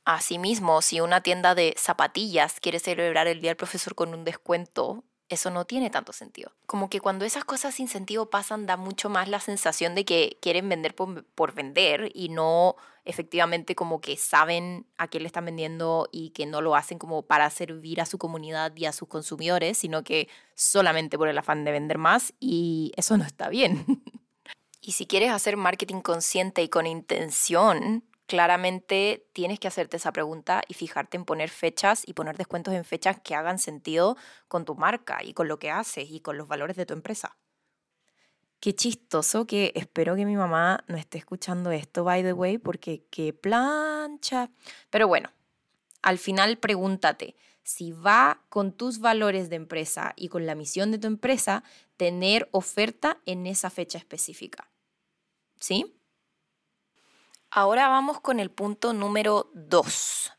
Asimismo, 0.03 0.81
si 0.81 0.99
una 0.99 1.21
tienda 1.21 1.53
de 1.53 1.75
zapatillas 1.77 2.59
quiere 2.59 2.79
celebrar 2.79 3.27
el 3.27 3.41
Día 3.41 3.51
del 3.51 3.57
Profesor 3.57 3.93
con 3.93 4.15
un 4.15 4.23
descuento, 4.23 5.03
eso 5.29 5.49
no 5.49 5.65
tiene 5.65 5.89
tanto 5.89 6.13
sentido. 6.13 6.53
Como 6.65 6.89
que 6.89 6.99
cuando 6.99 7.25
esas 7.25 7.43
cosas 7.43 7.75
sin 7.75 7.87
sentido 7.87 8.29
pasan, 8.29 8.65
da 8.65 8.77
mucho 8.77 9.09
más 9.09 9.27
la 9.27 9.39
sensación 9.39 9.95
de 9.95 10.05
que 10.05 10.37
quieren 10.41 10.69
vender 10.69 10.95
por, 10.95 11.53
vender 11.53 12.11
y 12.13 12.29
no 12.29 12.75
efectivamente 13.03 13.75
como 13.75 14.01
que 14.01 14.17
saben 14.17 14.85
a 14.97 15.07
qué 15.07 15.19
le 15.19 15.27
están 15.27 15.45
vendiendo 15.45 16.09
y 16.11 16.31
que 16.31 16.45
no 16.45 16.61
lo 16.61 16.75
hacen 16.75 16.97
como 16.97 17.21
para 17.21 17.49
servir 17.49 18.01
a 18.01 18.05
su 18.05 18.17
comunidad 18.17 18.75
y 18.75 18.85
a 18.85 18.91
sus 18.91 19.07
consumidores, 19.07 19.77
sino 19.77 20.03
que 20.03 20.27
solamente 20.55 21.17
por 21.17 21.29
el 21.29 21.37
afán 21.37 21.63
de 21.63 21.71
vender 21.71 21.97
más 21.97 22.33
y 22.39 22.91
eso 22.97 23.17
no 23.17 23.25
está 23.25 23.49
bien. 23.49 23.85
y 24.81 24.93
si 24.93 25.07
quieres 25.07 25.31
hacer 25.31 25.57
marketing 25.57 26.01
consciente 26.01 26.61
y 26.63 26.69
con 26.69 26.85
intención, 26.85 28.03
claramente 28.27 29.27
tienes 29.33 29.59
que 29.59 29.67
hacerte 29.67 29.97
esa 29.97 30.11
pregunta 30.11 30.61
y 30.67 30.73
fijarte 30.73 31.17
en 31.17 31.25
poner 31.25 31.49
fechas 31.49 32.03
y 32.05 32.13
poner 32.13 32.37
descuentos 32.37 32.73
en 32.73 32.83
fechas 32.83 33.19
que 33.23 33.33
hagan 33.33 33.57
sentido 33.57 34.17
con 34.47 34.65
tu 34.65 34.75
marca 34.75 35.23
y 35.23 35.33
con 35.33 35.47
lo 35.47 35.57
que 35.57 35.71
haces 35.71 36.11
y 36.11 36.19
con 36.19 36.37
los 36.37 36.47
valores 36.47 36.75
de 36.75 36.85
tu 36.85 36.93
empresa. 36.93 37.37
Qué 38.59 38.73
chistoso 38.73 39.45
que 39.45 39.71
espero 39.75 40.15
que 40.15 40.25
mi 40.25 40.35
mamá 40.35 40.83
no 40.87 40.97
esté 40.97 41.17
escuchando 41.19 41.71
esto, 41.71 42.03
by 42.03 42.23
the 42.23 42.33
way, 42.33 42.57
porque 42.57 43.05
qué 43.09 43.31
plancha. 43.31 44.49
Pero 44.89 45.07
bueno, 45.07 45.31
al 46.01 46.17
final 46.17 46.57
pregúntate, 46.57 47.35
si 47.63 47.91
va 47.91 48.43
con 48.49 48.71
tus 48.71 48.99
valores 48.99 49.49
de 49.49 49.57
empresa 49.57 50.13
y 50.15 50.29
con 50.29 50.45
la 50.45 50.55
misión 50.55 50.91
de 50.91 50.97
tu 50.97 51.07
empresa, 51.07 51.63
tener 51.97 52.49
oferta 52.51 53.19
en 53.25 53.45
esa 53.45 53.69
fecha 53.69 53.97
específica. 53.97 54.71
¿Sí? 55.59 55.96
Ahora 57.57 57.87
vamos 57.87 58.19
con 58.19 58.39
el 58.39 58.51
punto 58.51 58.93
número 58.93 59.49
dos 59.55 60.31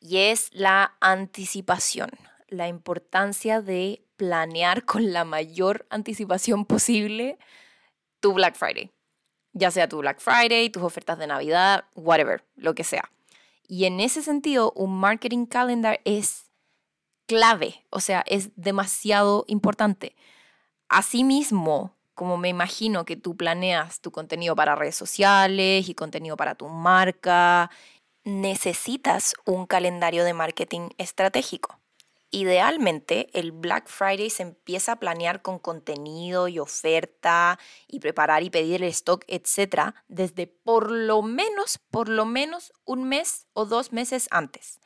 y 0.00 0.16
es 0.16 0.48
la 0.54 0.96
anticipación, 1.02 2.08
la 2.48 2.66
importancia 2.66 3.60
de 3.60 4.06
planear 4.16 4.86
con 4.86 5.12
la 5.12 5.26
mayor 5.26 5.86
anticipación 5.90 6.64
posible 6.64 7.38
tu 8.20 8.32
Black 8.32 8.54
Friday, 8.54 8.90
ya 9.52 9.70
sea 9.70 9.86
tu 9.86 9.98
Black 9.98 10.18
Friday, 10.18 10.70
tus 10.70 10.82
ofertas 10.82 11.18
de 11.18 11.26
Navidad, 11.26 11.84
whatever, 11.94 12.42
lo 12.56 12.74
que 12.74 12.84
sea. 12.84 13.12
Y 13.68 13.84
en 13.84 14.00
ese 14.00 14.22
sentido, 14.22 14.72
un 14.76 14.98
marketing 14.98 15.44
calendar 15.44 16.00
es 16.06 16.50
clave, 17.26 17.84
o 17.90 18.00
sea, 18.00 18.24
es 18.26 18.48
demasiado 18.56 19.44
importante. 19.46 20.16
Asimismo, 20.88 21.95
como 22.16 22.38
me 22.38 22.48
imagino 22.48 23.04
que 23.04 23.14
tú 23.14 23.36
planeas 23.36 24.00
tu 24.00 24.10
contenido 24.10 24.56
para 24.56 24.74
redes 24.74 24.96
sociales 24.96 25.88
y 25.88 25.94
contenido 25.94 26.36
para 26.36 26.54
tu 26.54 26.66
marca, 26.68 27.70
necesitas 28.24 29.34
un 29.44 29.66
calendario 29.66 30.24
de 30.24 30.32
marketing 30.32 30.88
estratégico. 30.96 31.78
Idealmente, 32.30 33.28
el 33.38 33.52
Black 33.52 33.86
Friday 33.88 34.30
se 34.30 34.42
empieza 34.44 34.92
a 34.92 34.98
planear 34.98 35.42
con 35.42 35.58
contenido 35.58 36.48
y 36.48 36.58
oferta 36.58 37.58
y 37.86 38.00
preparar 38.00 38.42
y 38.42 38.50
pedir 38.50 38.82
el 38.82 38.88
stock, 38.88 39.22
etcétera, 39.28 39.94
desde 40.08 40.46
por 40.46 40.90
lo 40.90 41.20
menos, 41.20 41.78
por 41.90 42.08
lo 42.08 42.24
menos 42.24 42.72
un 42.86 43.04
mes 43.04 43.46
o 43.52 43.66
dos 43.66 43.92
meses 43.92 44.26
antes. 44.30 44.80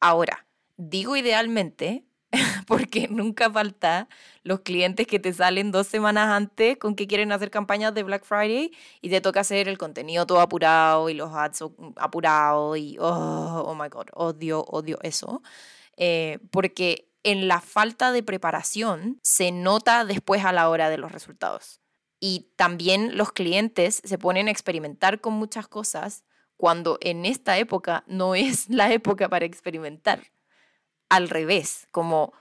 Ahora, 0.00 0.46
digo 0.76 1.16
idealmente 1.16 2.07
porque 2.66 3.08
nunca 3.08 3.50
falta 3.50 4.08
los 4.42 4.60
clientes 4.60 5.06
que 5.06 5.18
te 5.18 5.32
salen 5.32 5.72
dos 5.72 5.86
semanas 5.86 6.28
antes 6.28 6.76
con 6.76 6.94
que 6.94 7.06
quieren 7.06 7.32
hacer 7.32 7.50
campañas 7.50 7.94
de 7.94 8.02
Black 8.02 8.24
Friday 8.24 8.72
y 9.00 9.08
te 9.08 9.20
toca 9.20 9.40
hacer 9.40 9.68
el 9.68 9.78
contenido 9.78 10.26
todo 10.26 10.40
apurado 10.40 11.08
y 11.08 11.14
los 11.14 11.32
ads 11.32 11.64
apurados 11.96 12.76
y 12.78 12.98
oh, 12.98 13.64
oh 13.66 13.74
my 13.74 13.88
god, 13.88 14.08
odio, 14.12 14.64
odio 14.64 14.98
eso. 15.02 15.42
Eh, 15.96 16.38
porque 16.50 17.10
en 17.22 17.48
la 17.48 17.60
falta 17.60 18.12
de 18.12 18.22
preparación 18.22 19.18
se 19.22 19.50
nota 19.50 20.04
después 20.04 20.44
a 20.44 20.52
la 20.52 20.68
hora 20.68 20.90
de 20.90 20.98
los 20.98 21.12
resultados. 21.12 21.80
Y 22.20 22.50
también 22.56 23.16
los 23.16 23.32
clientes 23.32 24.00
se 24.04 24.18
ponen 24.18 24.48
a 24.48 24.50
experimentar 24.50 25.20
con 25.20 25.34
muchas 25.34 25.68
cosas 25.68 26.24
cuando 26.56 26.98
en 27.00 27.24
esta 27.24 27.58
época 27.58 28.04
no 28.06 28.34
es 28.34 28.68
la 28.68 28.92
época 28.92 29.28
para 29.28 29.44
experimentar 29.44 30.20
al 31.08 31.28
revés, 31.28 31.86
como 31.90 32.32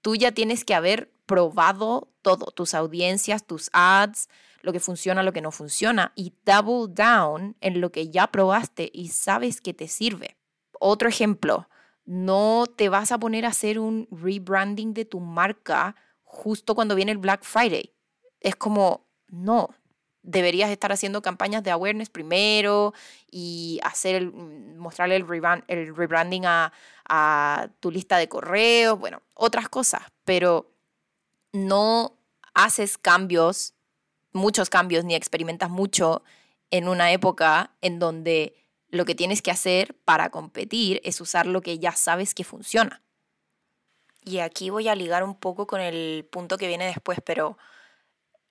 tú 0.00 0.16
ya 0.16 0.32
tienes 0.32 0.64
que 0.64 0.74
haber 0.74 1.12
probado 1.26 2.12
todo, 2.22 2.46
tus 2.50 2.74
audiencias, 2.74 3.46
tus 3.46 3.70
ads, 3.72 4.28
lo 4.60 4.72
que 4.72 4.80
funciona, 4.80 5.22
lo 5.22 5.32
que 5.32 5.40
no 5.40 5.50
funciona, 5.50 6.12
y 6.14 6.34
double 6.44 6.92
down 6.92 7.56
en 7.60 7.80
lo 7.80 7.90
que 7.90 8.10
ya 8.10 8.28
probaste 8.28 8.90
y 8.92 9.08
sabes 9.08 9.60
que 9.60 9.74
te 9.74 9.88
sirve. 9.88 10.36
Otro 10.78 11.08
ejemplo, 11.08 11.68
no 12.04 12.64
te 12.66 12.88
vas 12.88 13.12
a 13.12 13.18
poner 13.18 13.44
a 13.44 13.48
hacer 13.48 13.78
un 13.78 14.08
rebranding 14.10 14.94
de 14.94 15.04
tu 15.04 15.20
marca 15.20 15.96
justo 16.22 16.74
cuando 16.74 16.94
viene 16.94 17.12
el 17.12 17.18
Black 17.18 17.44
Friday. 17.44 17.94
Es 18.40 18.56
como, 18.56 19.08
no, 19.28 19.70
deberías 20.22 20.70
estar 20.70 20.92
haciendo 20.92 21.22
campañas 21.22 21.62
de 21.62 21.70
awareness 21.70 22.08
primero 22.08 22.94
y 23.30 23.80
hacer 23.82 24.30
mostrarle 24.32 25.16
el, 25.16 25.26
el 25.68 25.96
rebranding 25.96 26.46
a, 26.46 26.72
a 27.08 27.68
tu 27.80 27.90
lista 27.90 28.16
de 28.18 28.28
correos, 28.28 28.98
bueno, 28.98 29.22
otras 29.34 29.68
cosas, 29.68 30.02
pero 30.24 30.70
no 31.52 32.16
haces 32.54 32.98
cambios, 32.98 33.74
muchos 34.32 34.70
cambios, 34.70 35.04
ni 35.04 35.14
experimentas 35.14 35.70
mucho 35.70 36.22
en 36.70 36.88
una 36.88 37.12
época 37.12 37.74
en 37.80 37.98
donde 37.98 38.54
lo 38.88 39.04
que 39.04 39.14
tienes 39.14 39.42
que 39.42 39.50
hacer 39.50 39.94
para 40.04 40.30
competir 40.30 41.00
es 41.04 41.20
usar 41.20 41.46
lo 41.46 41.62
que 41.62 41.78
ya 41.78 41.92
sabes 41.92 42.34
que 42.34 42.44
funciona. 42.44 43.02
Y 44.24 44.38
aquí 44.38 44.70
voy 44.70 44.88
a 44.88 44.94
ligar 44.94 45.24
un 45.24 45.34
poco 45.34 45.66
con 45.66 45.80
el 45.80 46.28
punto 46.30 46.56
que 46.56 46.68
viene 46.68 46.86
después, 46.86 47.18
pero 47.24 47.58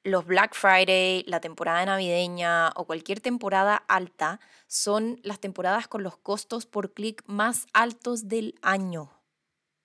los 0.03 0.25
Black 0.25 0.55
Friday, 0.55 1.23
la 1.27 1.39
temporada 1.39 1.85
navideña 1.85 2.69
o 2.75 2.85
cualquier 2.85 3.19
temporada 3.19 3.75
alta 3.87 4.39
son 4.67 5.19
las 5.23 5.39
temporadas 5.39 5.87
con 5.87 6.03
los 6.03 6.17
costos 6.17 6.65
por 6.65 6.93
clic 6.93 7.23
más 7.27 7.67
altos 7.73 8.27
del 8.27 8.55
año. 8.61 9.11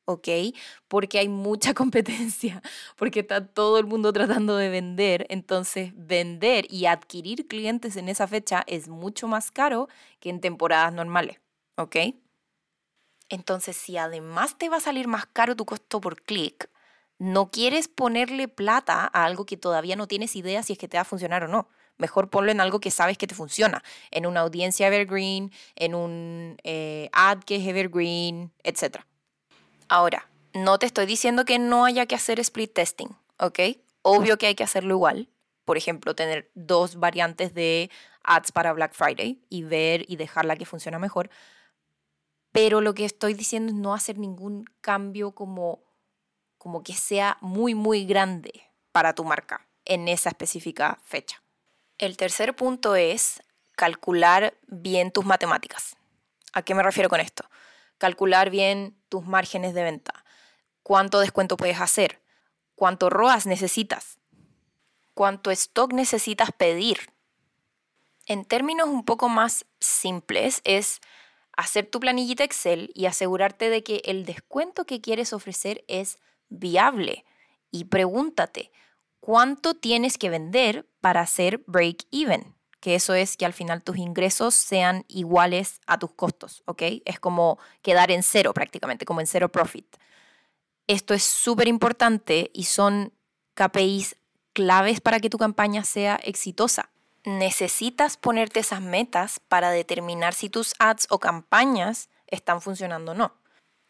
¿ok? 0.07 0.29
Porque 0.89 1.19
hay 1.19 1.29
mucha 1.29 1.75
competencia, 1.75 2.63
porque 2.97 3.21
está 3.21 3.47
todo 3.47 3.79
el 3.79 3.87
mundo 3.87 4.13
tratando 4.13 4.57
de 4.57 4.71
vender, 4.71 5.27
entonces 5.29 5.93
vender 5.95 6.67
y 6.71 6.87
adquirir 6.87 7.47
clientes 7.47 7.97
en 7.97 8.09
esa 8.09 8.27
fecha 8.27 8.65
es 8.67 8.89
mucho 8.89 9.29
más 9.29 9.51
caro 9.51 9.89
que 10.21 10.31
en 10.31 10.41
temporadas 10.41 10.93
normales, 10.93 11.41
¿ok? 11.77 11.97
Entonces, 13.29 13.77
si 13.77 13.97
además 13.97 14.57
te 14.57 14.69
va 14.69 14.77
a 14.77 14.81
salir 14.81 15.09
más 15.09 15.27
caro 15.27 15.57
tu 15.57 15.65
costo 15.65 16.01
por 16.01 16.23
clic, 16.23 16.71
no 17.19 17.51
quieres 17.51 17.89
ponerle 17.89 18.49
plata 18.49 19.11
a 19.13 19.25
algo 19.25 19.47
que 19.47 19.57
todavía 19.57 19.97
no 19.97 20.07
tienes 20.07 20.37
idea 20.37 20.63
si 20.63 20.75
es 20.75 20.79
que 20.79 20.89
te 20.89 20.97
va 20.97 21.03
a 21.03 21.05
funcionar 21.05 21.45
o 21.45 21.49
no. 21.49 21.69
Mejor 21.99 22.29
ponlo 22.29 22.51
en 22.51 22.61
algo 22.61 22.79
que 22.79 22.91
sabes 22.91 23.17
que 23.17 23.27
te 23.27 23.35
funciona, 23.35 23.83
en 24.11 24.27
una 24.27 24.41
audiencia 24.41 24.87
evergreen, 24.89 25.51
en 25.77 25.95
un 25.95 26.59
eh, 26.63 27.09
ad 27.13 27.39
que 27.39 27.57
es 27.57 27.67
evergreen, 27.67 28.53
etc. 28.65 28.99
Ahora, 29.89 30.29
no 30.53 30.79
te 30.79 30.87
estoy 30.87 31.07
diciendo 31.07 31.45
que 31.47 31.59
no 31.59 31.87
haya 31.87 32.07
que 32.07 32.15
hacer 32.15 32.39
split 32.41 32.75
testing, 32.75 33.09
¿ok? 33.39 33.61
Obvio 34.03 34.37
que 34.37 34.47
hay 34.47 34.55
que 34.55 34.65
hacerlo 34.65 34.95
igual. 34.95 35.31
Por 35.65 35.79
ejemplo, 35.79 36.15
tener 36.15 36.51
dos 36.55 36.97
variantes 36.97 37.55
de 37.55 37.91
ads 38.23 38.53
para 38.53 38.73
Black 38.73 38.93
Friday 38.93 39.41
y 39.49 39.63
ver 39.63 40.05
y 40.07 40.17
dejar 40.17 40.45
la 40.45 40.57
que 40.57 40.67
funciona 40.67 40.99
mejor. 40.99 41.31
Pero 42.53 42.81
lo 42.81 42.95
que 42.95 43.05
estoy 43.05 43.35
diciendo 43.35 43.73
es 43.73 43.79
no 43.79 43.95
hacer 43.95 44.19
ningún 44.19 44.65
cambio 44.81 45.33
como 45.33 45.86
como 46.67 46.83
que 46.83 46.95
sea 46.95 47.39
muy, 47.41 47.77
muy 47.77 48.07
grande 48.07 48.69
para 48.91 49.15
tu 49.15 49.23
marca 49.23 49.69
en 49.85 50.09
esa 50.09 50.31
específica 50.31 50.99
fecha. 51.05 51.41
El 51.97 52.17
tercer 52.17 52.57
punto 52.57 52.97
es 52.97 53.41
calcular 53.77 54.53
bien 54.67 55.13
tus 55.13 55.25
matemáticas. 55.25 55.97
¿A 56.53 56.63
qué 56.63 56.75
me 56.75 56.83
refiero 56.83 57.09
con 57.09 57.21
esto? 57.21 57.49
Calcular 57.99 58.51
bien 58.51 58.99
tus 59.09 59.25
márgenes 59.25 59.75
de 59.75 59.85
venta. 59.85 60.25
¿Cuánto 60.83 61.21
descuento 61.21 61.57
puedes 61.57 61.81
hacer? 61.81 62.21
¿Cuánto 62.75 63.11
ROAS 63.11 63.47
necesitas? 63.47 64.19
¿Cuánto 65.15 65.53
stock 65.53 65.93
necesitas 65.93 66.51
pedir? 66.51 67.13
En 68.27 68.45
términos 68.45 68.89
un 68.89 69.05
poco 69.05 69.29
más 69.29 69.67
simples, 69.79 70.63
es 70.65 71.01
hacer 71.53 71.89
tu 71.89 72.01
planillita 72.01 72.43
Excel 72.43 72.91
y 72.93 73.07
asegurarte 73.07 73.71
de 73.71 73.85
que 73.85 74.03
el 74.07 74.25
descuento 74.25 74.85
que 74.85 75.01
quieres 75.01 75.33
ofrecer 75.33 75.85
es 75.87 76.19
viable 76.49 77.25
y 77.71 77.85
pregúntate, 77.85 78.71
¿cuánto 79.21 79.75
tienes 79.75 80.19
que 80.19 80.31
vender 80.31 80.89
para 81.01 81.21
hacer 81.21 81.63
break 81.67 82.05
even? 82.11 82.55
Que 82.81 82.95
eso 82.95 83.15
es 83.15 83.37
que 83.37 83.47
al 83.47 83.53
final 83.53 83.83
tus 83.83 83.97
ingresos 83.97 84.55
sean 84.55 85.05
iguales 85.09 85.81
a 85.87 85.99
tus 85.99 86.13
costos, 86.13 86.63
¿ok? 86.67 86.83
Es 87.05 87.19
como 87.19 87.59
quedar 87.83 88.11
en 88.11 88.23
cero 88.23 88.55
prácticamente, 88.55 89.05
como 89.05 89.21
en 89.21 89.27
cero 89.27 89.51
profit. 89.51 89.97
Esto 90.87 91.15
es 91.15 91.25
súper 91.25 91.69
importante 91.69 92.51
y 92.55 92.65
son 92.65 93.13
KPIs 93.55 94.17
claves 94.53 95.01
para 95.01 95.19
que 95.19 95.31
tu 95.31 95.39
campaña 95.39 95.83
sea 95.85 96.17
exitosa. 96.23 96.91
Necesitas 97.25 98.17
ponerte 98.17 98.61
esas 98.61 98.81
metas 98.81 99.41
para 99.49 99.71
determinar 99.71 100.33
si 100.33 100.49
tus 100.49 100.75
ads 100.79 101.09
o 101.11 101.19
campañas 101.19 102.09
están 102.29 102.63
funcionando 102.63 103.13
o 103.13 103.15
no 103.15 103.46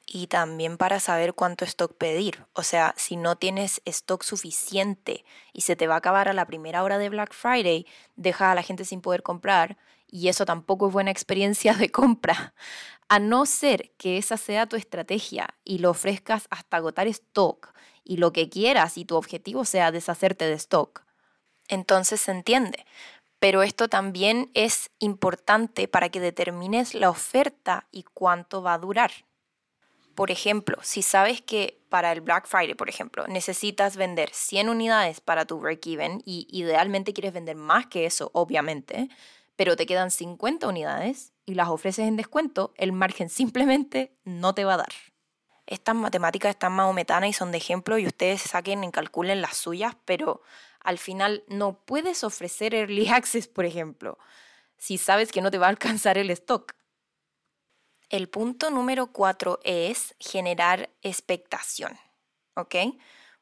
y 0.06 0.28
también 0.28 0.78
para 0.78 1.00
saber 1.00 1.34
cuánto 1.34 1.64
stock 1.64 1.94
pedir. 1.96 2.46
O 2.52 2.62
sea, 2.62 2.94
si 2.96 3.16
no 3.16 3.36
tienes 3.36 3.82
stock 3.84 4.22
suficiente 4.22 5.24
y 5.52 5.62
se 5.62 5.74
te 5.74 5.88
va 5.88 5.94
a 5.94 5.98
acabar 5.98 6.28
a 6.28 6.32
la 6.32 6.46
primera 6.46 6.84
hora 6.84 6.96
de 6.98 7.08
Black 7.08 7.34
Friday, 7.34 7.86
deja 8.14 8.52
a 8.52 8.54
la 8.54 8.62
gente 8.62 8.84
sin 8.84 9.00
poder 9.00 9.22
comprar 9.22 9.76
y 10.06 10.28
eso 10.28 10.46
tampoco 10.46 10.86
es 10.86 10.92
buena 10.92 11.10
experiencia 11.10 11.74
de 11.74 11.90
compra. 11.90 12.54
A 13.08 13.18
no 13.18 13.46
ser 13.46 13.92
que 13.98 14.16
esa 14.16 14.36
sea 14.36 14.66
tu 14.66 14.76
estrategia 14.76 15.54
y 15.64 15.78
lo 15.78 15.90
ofrezcas 15.90 16.46
hasta 16.50 16.76
agotar 16.76 17.08
stock 17.08 17.72
y 18.04 18.18
lo 18.18 18.32
que 18.32 18.48
quieras 18.48 18.98
y 18.98 19.04
tu 19.04 19.16
objetivo 19.16 19.64
sea 19.64 19.90
deshacerte 19.90 20.44
de 20.46 20.54
stock. 20.54 21.02
Entonces 21.68 22.20
se 22.20 22.30
entiende. 22.30 22.86
Pero 23.38 23.62
esto 23.62 23.88
también 23.88 24.50
es 24.54 24.90
importante 24.98 25.88
para 25.88 26.08
que 26.08 26.20
determines 26.20 26.94
la 26.94 27.10
oferta 27.10 27.86
y 27.92 28.04
cuánto 28.04 28.62
va 28.62 28.74
a 28.74 28.78
durar. 28.78 29.10
Por 30.16 30.30
ejemplo, 30.30 30.78
si 30.80 31.02
sabes 31.02 31.42
que 31.42 31.78
para 31.90 32.10
el 32.10 32.22
Black 32.22 32.46
Friday, 32.46 32.74
por 32.74 32.88
ejemplo, 32.88 33.26
necesitas 33.28 33.98
vender 33.98 34.30
100 34.32 34.70
unidades 34.70 35.20
para 35.20 35.44
tu 35.44 35.60
break-even 35.60 36.22
y 36.24 36.48
idealmente 36.50 37.12
quieres 37.12 37.34
vender 37.34 37.54
más 37.54 37.86
que 37.86 38.06
eso, 38.06 38.30
obviamente, 38.32 39.10
pero 39.56 39.76
te 39.76 39.84
quedan 39.84 40.10
50 40.10 40.68
unidades 40.68 41.34
y 41.44 41.52
las 41.52 41.68
ofreces 41.68 42.08
en 42.08 42.16
descuento, 42.16 42.72
el 42.78 42.92
margen 42.92 43.28
simplemente 43.40 44.16
no 44.24 44.54
te 44.54 44.64
va 44.64 44.74
a 44.74 44.78
dar. 44.78 44.92
estas 45.66 45.94
matemáticas 45.94 46.50
están 46.50 46.72
maometanas 46.72 47.28
y 47.28 47.32
son 47.34 47.52
de 47.52 47.58
ejemplo 47.58 47.98
y 47.98 48.06
ustedes 48.06 48.40
saquen 48.40 48.84
y 48.84 48.90
calculen 48.90 49.42
las 49.42 49.58
suyas, 49.58 49.96
pero 50.06 50.40
al 50.80 50.96
final 50.96 51.44
no 51.48 51.84
puedes 51.84 52.24
ofrecer 52.24 52.74
early 52.74 53.08
access, 53.10 53.48
por 53.48 53.66
ejemplo, 53.66 54.16
si 54.78 54.96
sabes 54.96 55.30
que 55.30 55.42
no 55.42 55.50
te 55.50 55.58
va 55.58 55.66
a 55.66 55.70
alcanzar 55.70 56.16
el 56.16 56.30
stock. 56.30 56.75
El 58.08 58.28
punto 58.28 58.70
número 58.70 59.08
cuatro 59.08 59.58
es 59.64 60.14
generar 60.20 60.90
expectación, 61.02 61.98
¿ok? 62.54 62.76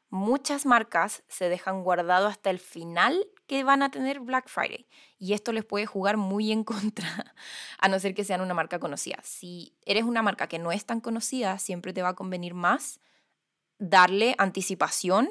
Muchas 0.09 0.65
marcas 0.65 1.23
se 1.27 1.49
dejan 1.49 1.83
guardado 1.83 2.27
hasta 2.27 2.49
el 2.49 2.59
final 2.59 3.27
que 3.47 3.63
van 3.63 3.83
a 3.83 3.91
tener 3.91 4.19
Black 4.21 4.47
Friday 4.47 4.87
y 5.19 5.33
esto 5.33 5.51
les 5.51 5.65
puede 5.65 5.85
jugar 5.85 6.17
muy 6.17 6.51
en 6.51 6.63
contra, 6.63 7.35
a 7.77 7.87
no 7.87 7.99
ser 7.99 8.15
que 8.15 8.23
sean 8.23 8.41
una 8.41 8.53
marca 8.53 8.79
conocida. 8.79 9.19
Si 9.23 9.75
eres 9.85 10.03
una 10.03 10.21
marca 10.21 10.47
que 10.47 10.57
no 10.57 10.71
es 10.71 10.85
tan 10.85 10.99
conocida, 10.99 11.59
siempre 11.59 11.93
te 11.93 12.01
va 12.01 12.09
a 12.09 12.15
convenir 12.15 12.53
más 12.53 12.99
darle 13.77 14.35
anticipación 14.37 15.29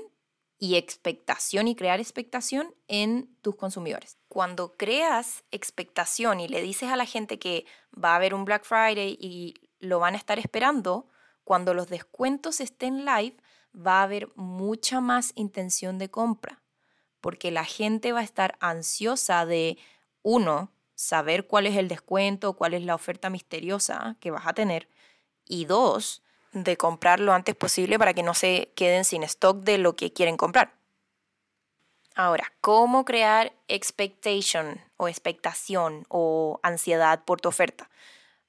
y 0.59 0.77
expectación 0.77 1.69
y 1.69 1.77
crear 1.77 2.01
expectación 2.01 2.75
en 2.89 3.37
tus 3.43 3.57
consumidores. 3.57 4.19
Cuando 4.29 4.77
creas 4.77 5.45
expectación 5.51 6.41
y 6.41 6.49
le 6.49 6.63
dices 6.63 6.91
a 6.91 6.97
la 6.97 7.07
gente 7.07 7.39
que 7.39 7.67
va 7.93 8.13
a 8.13 8.17
haber 8.17 8.35
un 8.35 8.45
Black 8.45 8.65
Friday 8.65 9.17
y 9.21 9.55
lo 9.81 9.99
van 9.99 10.15
a 10.15 10.19
estar 10.19 10.39
esperando, 10.39 11.09
cuando 11.45 11.75
los 11.75 11.89
descuentos 11.89 12.61
estén 12.61 13.05
live, 13.05 13.37
va 13.75 14.01
a 14.01 14.05
haber 14.05 14.31
mucha 14.37 15.01
más 15.01 15.33
intención 15.35 15.99
de 15.99 16.11
compra, 16.11 16.63
porque 17.21 17.51
la 17.51 17.65
gente 17.65 18.13
va 18.13 18.21
a 18.21 18.25
estar 18.25 18.57
ansiosa 18.61 19.45
de, 19.45 19.77
uno, 20.23 20.73
saber 20.95 21.47
cuál 21.47 21.67
es 21.67 21.77
el 21.77 21.87
descuento, 21.87 22.55
cuál 22.55 22.75
es 22.75 22.83
la 22.83 22.95
oferta 22.95 23.31
misteriosa 23.31 24.17
que 24.21 24.31
vas 24.31 24.47
a 24.47 24.55
tener, 24.55 24.89
y 25.45 25.67
dos, 25.67 26.24
de 26.55 26.77
comprar 26.77 27.21
lo 27.21 27.33
antes 27.33 27.55
posible 27.55 27.99
para 27.99 28.15
que 28.15 28.23
no 28.23 28.33
se 28.33 28.73
queden 28.77 29.05
sin 29.05 29.23
stock 29.25 29.59
de 29.59 29.79
lo 29.79 29.97
que 29.97 30.13
quieren 30.13 30.37
comprar. 30.37 30.73
Ahora, 32.15 32.53
¿cómo 32.61 33.05
crear 33.05 33.53
expectation 33.67 34.81
o 34.97 35.09
expectación 35.09 36.07
o 36.09 36.61
ansiedad 36.63 37.25
por 37.25 37.41
tu 37.41 37.49
oferta? 37.49 37.91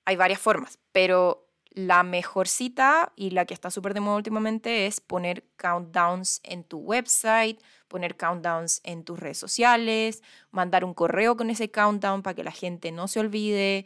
Hay 0.06 0.16
varias 0.16 0.40
formas, 0.40 0.78
pero 0.92 1.48
la 1.72 2.04
mejor 2.04 2.48
cita 2.48 3.12
y 3.16 3.32
la 3.32 3.46
que 3.46 3.54
está 3.56 3.72
súper 3.72 3.96
de 3.96 4.00
moda 4.00 4.18
últimamente 4.18 4.86
es 4.86 5.02
poner 5.02 5.44
countdowns 5.58 6.40
en 6.44 6.64
tu 6.64 6.78
website, 6.78 7.60
poner 7.88 8.16
countdowns 8.16 8.82
en 8.84 9.04
tus 9.04 9.20
redes 9.20 9.40
sociales, 9.40 10.22
mandar 10.52 10.86
un 10.86 10.94
correo 10.94 11.36
con 11.36 11.50
ese 11.50 11.72
countdown 11.72 12.22
para 12.22 12.36
que 12.36 12.44
la 12.44 12.52
gente 12.52 12.92
no 12.92 13.08
se 13.08 13.20
olvide, 13.20 13.86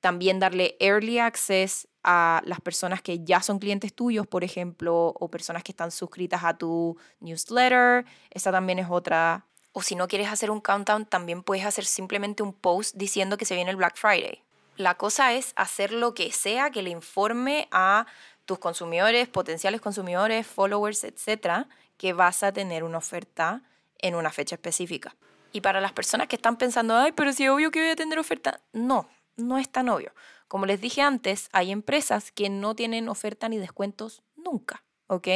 también 0.00 0.38
darle 0.38 0.76
early 0.78 1.18
access 1.18 1.88
a 2.06 2.40
las 2.44 2.60
personas 2.60 3.02
que 3.02 3.24
ya 3.24 3.42
son 3.42 3.58
clientes 3.58 3.92
tuyos, 3.92 4.26
por 4.26 4.44
ejemplo, 4.44 5.12
o 5.18 5.28
personas 5.28 5.64
que 5.64 5.72
están 5.72 5.90
suscritas 5.90 6.44
a 6.44 6.56
tu 6.56 6.96
newsletter. 7.20 8.06
Esa 8.30 8.52
también 8.52 8.78
es 8.78 8.86
otra. 8.88 9.44
O 9.72 9.82
si 9.82 9.96
no 9.96 10.06
quieres 10.06 10.28
hacer 10.28 10.50
un 10.50 10.60
countdown, 10.60 11.04
también 11.04 11.42
puedes 11.42 11.66
hacer 11.66 11.84
simplemente 11.84 12.44
un 12.44 12.52
post 12.52 12.94
diciendo 12.94 13.36
que 13.36 13.44
se 13.44 13.56
viene 13.56 13.72
el 13.72 13.76
Black 13.76 13.96
Friday. 13.96 14.42
La 14.76 14.94
cosa 14.94 15.32
es 15.32 15.52
hacer 15.56 15.92
lo 15.92 16.14
que 16.14 16.30
sea 16.30 16.70
que 16.70 16.82
le 16.82 16.90
informe 16.90 17.66
a 17.72 18.06
tus 18.44 18.58
consumidores, 18.60 19.26
potenciales 19.26 19.80
consumidores, 19.80 20.46
followers, 20.46 21.02
etcétera, 21.02 21.68
que 21.96 22.12
vas 22.12 22.44
a 22.44 22.52
tener 22.52 22.84
una 22.84 22.98
oferta 22.98 23.62
en 23.98 24.14
una 24.14 24.30
fecha 24.30 24.54
específica. 24.54 25.16
Y 25.52 25.60
para 25.60 25.80
las 25.80 25.92
personas 25.92 26.28
que 26.28 26.36
están 26.36 26.56
pensando, 26.56 26.94
ay, 26.94 27.12
pero 27.12 27.32
si 27.32 27.44
es 27.44 27.50
obvio 27.50 27.72
que 27.72 27.80
voy 27.80 27.90
a 27.90 27.96
tener 27.96 28.18
oferta, 28.18 28.60
no, 28.72 29.08
no 29.36 29.58
es 29.58 29.68
tan 29.68 29.88
obvio. 29.88 30.12
Como 30.48 30.66
les 30.66 30.80
dije 30.80 31.02
antes, 31.02 31.48
hay 31.52 31.72
empresas 31.72 32.32
que 32.32 32.48
no 32.48 32.74
tienen 32.74 33.08
oferta 33.08 33.48
ni 33.48 33.58
descuentos 33.58 34.22
nunca, 34.36 34.84
¿ok? 35.08 35.28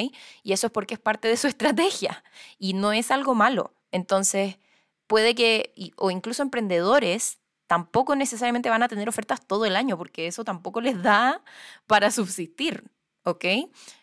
Y 0.43 0.53
eso 0.53 0.69
es 0.69 0.73
porque 0.73 0.95
es 0.95 1.01
parte 1.01 1.29
de 1.29 1.37
su 1.37 1.47
estrategia 1.49 2.23
y 2.59 2.75
no 2.75 2.93
es 2.93 3.11
algo 3.11 3.35
malo. 3.35 3.75
Entonces, 3.93 4.59
puede 5.07 5.35
que, 5.35 5.73
o 5.97 6.11
incluso 6.11 6.43
emprendedores, 6.43 7.41
tampoco 7.67 8.17
necesariamente 8.17 8.71
van 8.71 8.83
a 8.83 8.89
tener 8.89 9.09
ofertas 9.09 9.47
todo 9.47 9.65
el 9.65 9.77
año 9.77 9.97
porque 9.97 10.27
eso 10.27 10.45
tampoco 10.45 10.81
les 10.81 11.03
da 11.03 11.43
para 11.87 12.11
subsistir, 12.11 12.85
¿ok? 13.25 13.45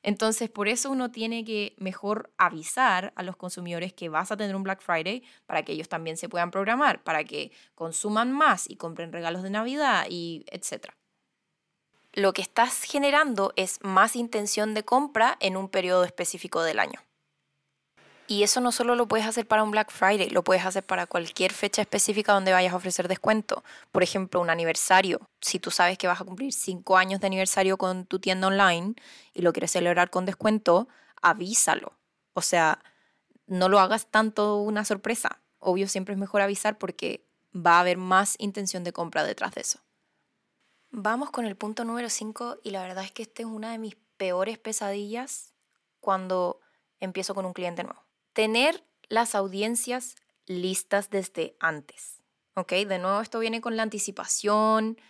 Entonces, 0.04 0.50
por 0.50 0.68
eso 0.68 0.90
uno 0.92 1.12
tiene 1.12 1.44
que 1.44 1.76
mejor 1.78 2.32
avisar 2.38 3.14
a 3.16 3.24
los 3.24 3.36
consumidores 3.36 3.94
que 3.94 4.10
vas 4.10 4.32
a 4.32 4.38
tener 4.38 4.56
un 4.56 4.64
Black 4.64 4.82
Friday 4.82 5.24
para 5.46 5.64
que 5.64 5.74
ellos 5.74 5.90
también 5.90 6.18
se 6.18 6.30
puedan 6.30 6.52
programar, 6.52 7.04
para 7.04 7.24
que 7.24 7.52
consuman 7.76 8.32
más 8.32 8.70
y 8.70 8.76
compren 8.76 9.12
regalos 9.12 9.44
de 9.44 9.50
Navidad 9.50 10.06
y 10.10 10.46
etcétera. 10.52 10.96
Lo 12.14 12.34
que 12.34 12.42
estás 12.42 12.84
generando 12.84 13.54
es 13.56 13.80
más 13.84 14.16
intención 14.16 14.74
de 14.74 14.84
compra 14.84 15.38
en 15.40 15.56
un 15.56 15.70
periodo 15.70 16.04
específico 16.04 16.64
del 16.64 16.80
año. 16.80 17.07
Y 18.30 18.44
eso 18.44 18.60
no 18.60 18.74
solo 18.74 18.96
lo 18.96 19.08
puedes 19.08 19.26
hacer 19.26 19.48
para 19.48 19.64
un 19.64 19.72
Black 19.72 19.90
Friday, 19.90 20.30
lo 20.30 20.44
puedes 20.44 20.66
hacer 20.66 20.86
para 20.86 21.08
cualquier 21.08 21.54
fecha 21.54 21.82
específica 21.82 22.34
donde 22.34 22.52
vayas 22.52 22.74
a 22.74 22.76
ofrecer 22.76 23.08
descuento. 23.08 23.64
Por 23.94 24.04
ejemplo, 24.04 24.42
un 24.42 24.50
aniversario. 24.50 25.22
Si 25.40 25.60
tú 25.60 25.72
sabes 25.72 25.98
que 25.98 26.08
vas 26.08 26.20
a 26.20 26.26
cumplir 26.26 26.52
cinco 26.52 26.98
años 26.98 27.22
de 27.22 27.28
aniversario 27.28 27.78
con 27.78 28.06
tu 28.06 28.20
tienda 28.20 28.48
online 28.48 28.96
y 29.34 29.44
lo 29.44 29.54
quieres 29.54 29.72
celebrar 29.72 30.10
con 30.10 30.26
descuento, 30.26 30.90
avísalo. 31.22 31.94
O 32.34 32.42
sea, 32.42 32.84
no 33.46 33.70
lo 33.70 33.80
hagas 33.80 34.08
tanto 34.08 34.58
una 34.58 34.84
sorpresa. 34.84 35.40
Obvio, 35.60 35.88
siempre 35.88 36.14
es 36.14 36.20
mejor 36.20 36.42
avisar 36.42 36.78
porque 36.78 37.26
va 37.56 37.78
a 37.78 37.80
haber 37.80 37.96
más 37.96 38.36
intención 38.40 38.84
de 38.84 38.92
compra 38.92 39.24
detrás 39.24 39.56
de 39.56 39.62
eso. 39.62 39.80
Vamos 40.92 41.32
con 41.32 41.46
el 41.46 41.56
punto 41.56 41.86
número 41.86 42.10
5 42.10 42.58
y 42.62 42.72
la 42.72 42.82
verdad 42.82 43.06
es 43.06 43.12
que 43.14 43.22
este 43.22 43.44
es 43.44 43.48
una 43.48 43.72
de 43.72 43.78
mis 43.78 43.96
peores 44.18 44.58
pesadillas 44.58 45.54
cuando 46.02 46.60
empiezo 47.00 47.34
con 47.34 47.46
un 47.46 47.54
cliente 47.54 47.84
nuevo 47.84 48.07
tener 48.38 48.84
las 49.10 49.34
audiencias 49.34 50.16
listas 50.46 51.10
desde 51.10 51.58
antes. 51.60 52.22
De 52.70 53.00
nuevo, 53.00 53.20
esto 53.20 53.40
viene 53.40 53.62
con 53.62 53.76
la 53.76 53.82
anticipación, 53.82 55.02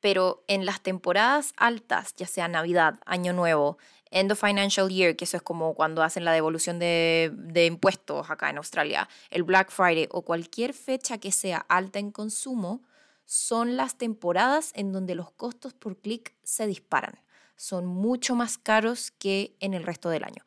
pero 0.00 0.44
en 0.48 0.66
las 0.66 0.82
temporadas 0.82 1.54
altas, 1.56 2.12
ya 2.14 2.26
sea 2.26 2.46
Navidad, 2.46 3.00
Año 3.06 3.32
Nuevo, 3.32 3.78
End 4.10 4.32
of 4.32 4.40
Financial 4.40 4.86
Year, 4.86 5.16
que 5.16 5.24
eso 5.24 5.38
es 5.38 5.42
como 5.42 5.74
cuando 5.74 6.02
hacen 6.02 6.26
la 6.26 6.32
devolución 6.32 6.78
de, 6.78 7.32
de, 7.32 7.64
impuestos 7.64 8.28
acá 8.28 8.50
en 8.50 8.58
Australia, 8.58 9.08
el 9.30 9.44
Black 9.44 9.70
Friday 9.70 10.06
o 10.10 10.20
cualquier 10.20 10.74
fecha 10.74 11.16
que 11.16 11.32
sea 11.32 11.64
alta 11.70 11.98
en 11.98 12.10
consumo, 12.10 12.82
son 13.24 13.78
las 13.78 13.96
temporadas 13.96 14.72
en 14.74 14.92
donde 14.92 15.14
los 15.14 15.30
costos 15.30 15.72
por 15.72 15.96
clic 15.96 16.34
se 16.42 16.66
disparan. 16.66 17.18
Son 17.56 17.86
mucho 17.86 18.34
más 18.34 18.58
caros 18.58 19.10
que 19.10 19.56
en 19.60 19.72
el 19.72 19.84
resto 19.84 20.10
del 20.10 20.24
año. 20.24 20.44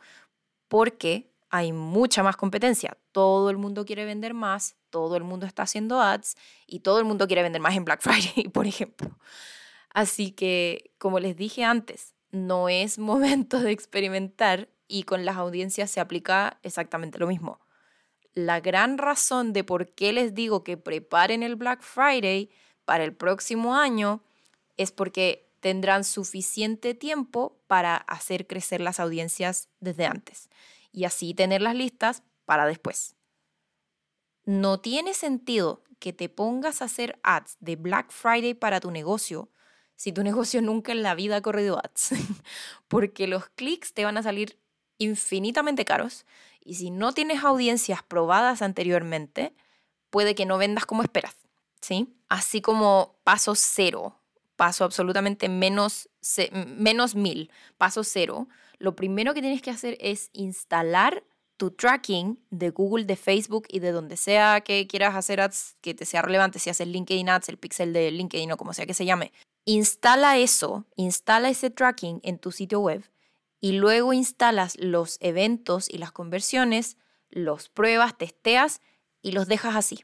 Porque 0.67 1.31
hay 1.51 1.73
mucha 1.73 2.23
más 2.23 2.37
competencia. 2.37 2.97
Todo 3.11 3.49
el 3.49 3.57
mundo 3.57 3.85
quiere 3.85 4.05
vender 4.05 4.33
más, 4.33 4.77
todo 4.89 5.17
el 5.17 5.23
mundo 5.23 5.45
está 5.45 5.63
haciendo 5.63 6.01
ads 6.01 6.37
y 6.65 6.79
todo 6.79 6.97
el 6.97 7.05
mundo 7.05 7.27
quiere 7.27 7.43
vender 7.43 7.61
más 7.61 7.75
en 7.75 7.83
Black 7.83 8.01
Friday, 8.01 8.47
por 8.49 8.65
ejemplo. 8.65 9.19
Así 9.93 10.31
que, 10.31 10.93
como 10.97 11.19
les 11.19 11.35
dije 11.35 11.65
antes, 11.65 12.15
no 12.31 12.69
es 12.69 12.97
momento 12.99 13.59
de 13.59 13.71
experimentar 13.71 14.69
y 14.87 15.03
con 15.03 15.25
las 15.25 15.35
audiencias 15.35 15.91
se 15.91 15.99
aplica 15.99 16.57
exactamente 16.63 17.19
lo 17.19 17.27
mismo. 17.27 17.59
La 18.33 18.61
gran 18.61 18.97
razón 18.97 19.51
de 19.51 19.65
por 19.65 19.89
qué 19.93 20.13
les 20.13 20.33
digo 20.33 20.63
que 20.63 20.77
preparen 20.77 21.43
el 21.43 21.57
Black 21.57 21.81
Friday 21.81 22.49
para 22.85 23.03
el 23.03 23.13
próximo 23.13 23.75
año 23.75 24.23
es 24.77 24.93
porque 24.93 25.49
tendrán 25.59 26.05
suficiente 26.05 26.93
tiempo 26.93 27.59
para 27.67 27.97
hacer 27.97 28.47
crecer 28.47 28.79
las 28.79 29.01
audiencias 29.01 29.67
desde 29.81 30.05
antes 30.05 30.49
y 30.91 31.06
así 31.06 31.34
tenerlas 31.34 31.75
listas 31.75 32.23
para 32.45 32.65
después. 32.65 33.15
No 34.43 34.80
tiene 34.80 35.13
sentido 35.13 35.84
que 35.99 36.13
te 36.13 36.30
pongas 36.30 36.82
a 36.82 36.86
hacer 36.86 37.19
ads 37.23 37.58
de 37.60 37.75
Black 37.75 38.12
Friday 38.12 38.54
para 38.54 38.80
tu 38.80 38.91
negocio 38.91 39.49
si 39.95 40.12
tu 40.12 40.23
negocio 40.23 40.62
nunca 40.62 40.91
en 40.91 41.04
la 41.04 41.13
vida 41.13 41.38
ha 41.38 41.41
corrido 41.41 41.77
ads, 41.77 42.13
porque 42.88 43.27
los 43.27 43.49
clics 43.49 43.93
te 43.93 44.04
van 44.04 44.17
a 44.17 44.23
salir 44.23 44.60
infinitamente 44.97 45.86
caros 45.86 46.25
y 46.63 46.75
si 46.75 46.91
no 46.91 47.13
tienes 47.13 47.43
audiencias 47.43 48.04
probadas 48.04 48.62
anteriormente, 48.62 49.54
puede 50.10 50.36
que 50.36 50.45
no 50.45 50.58
vendas 50.58 50.86
como 50.86 51.01
esperas, 51.04 51.36
¿sí? 51.82 52.15
Así 52.30 52.62
como 52.62 53.15
paso 53.23 53.56
cero, 53.56 54.19
paso 54.56 54.84
absolutamente 54.84 55.49
menos, 55.49 56.10
menos 56.51 57.15
mil, 57.15 57.51
paso 57.77 58.04
cero, 58.04 58.47
lo 58.82 58.96
primero 58.96 59.34
que 59.34 59.41
tienes 59.41 59.62
que 59.62 59.70
hacer 59.70 59.98
es 60.00 60.30
instalar 60.34 61.24
tu 61.58 61.70
tracking 61.70 62.44
de 62.50 62.72
Google, 62.72 63.06
de 63.06 63.15
Facebook 63.15 63.67
y 63.70 63.80
de 63.80 63.91
donde 63.91 64.17
sea 64.17 64.62
que 64.62 64.88
quieras 64.88 65.15
hacer 65.15 65.39
ads 65.39 65.78
que 65.82 65.94
te 65.94 66.06
sea 66.06 66.24
relevante, 66.24 66.58
si 66.58 66.72
haces 66.72 66.88
LinkedIn 66.88 67.30
Ads, 67.30 67.50
el 67.50 67.58
pixel 67.58 67.94
de 67.94 68.10
LinkedIn 68.10 68.52
o 68.52 68.58
como 68.58 68.74
sea 68.74 68.88
que 68.88 68.96
se 68.96 69.06
llame. 69.06 69.32
Instala 69.65 70.39
eso, 70.39 70.86
instala 70.96 71.50
ese 71.50 71.70
tracking 71.70 72.20
en 72.24 72.39
tu 72.39 72.52
sitio 72.52 72.80
web 72.80 73.04
y 73.60 73.74
luego 73.74 74.12
instalas 74.12 74.76
los 74.80 75.17
eventos 75.20 75.88
y 75.88 76.00
las 76.00 76.12
conversiones, 76.12 76.98
los 77.30 77.70
pruebas, 77.70 78.17
testeas 78.17 78.82
y 79.22 79.34
los 79.34 79.48
dejas 79.48 79.76
así. 79.76 80.04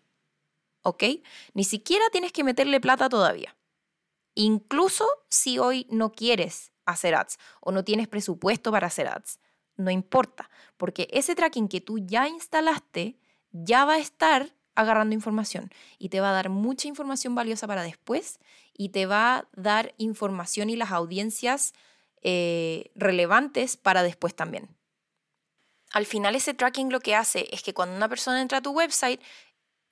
¿Ok? 0.84 1.04
Ni 1.56 1.64
siquiera 1.64 2.06
tienes 2.12 2.32
que 2.32 2.44
meterle 2.44 2.80
plata 2.80 3.10
todavía. 3.10 3.58
Incluso 4.36 5.08
si 5.28 5.58
hoy 5.58 5.88
no 5.90 6.12
quieres 6.12 6.72
hacer 6.92 7.16
ads 7.16 7.38
o 7.62 7.72
no 7.72 7.84
tienes 7.84 8.08
presupuesto 8.08 8.72
para 8.72 8.88
hacer 8.88 9.08
ads. 9.08 9.40
No 9.76 9.92
importa, 9.92 10.50
porque 10.78 11.08
ese 11.12 11.36
tracking 11.36 11.68
que 11.68 11.82
tú 11.82 12.00
ya 12.00 12.28
instalaste 12.28 13.20
ya 13.52 13.86
va 13.86 13.96
a 13.96 14.00
estar 14.00 14.54
agarrando 14.76 15.16
información 15.16 15.72
y 15.98 16.10
te 16.10 16.20
va 16.20 16.30
a 16.30 16.34
dar 16.34 16.50
mucha 16.50 16.88
información 16.88 17.34
valiosa 17.36 17.68
para 17.68 17.84
después 17.84 18.40
y 18.74 18.90
te 18.90 19.06
va 19.06 19.38
a 19.38 19.48
dar 19.56 19.94
información 19.98 20.70
y 20.70 20.76
las 20.76 20.92
audiencias 20.92 21.74
eh, 22.22 22.92
relevantes 22.96 23.78
para 23.78 24.04
después 24.04 24.36
también. 24.36 24.70
Al 25.94 26.06
final 26.06 26.36
ese 26.36 26.54
tracking 26.54 26.92
lo 26.92 27.00
que 27.00 27.16
hace 27.16 27.48
es 27.52 27.64
que 27.64 27.74
cuando 27.74 27.96
una 27.96 28.10
persona 28.10 28.42
entra 28.42 28.60
a 28.60 28.62
tu 28.62 28.72
website, 28.72 29.22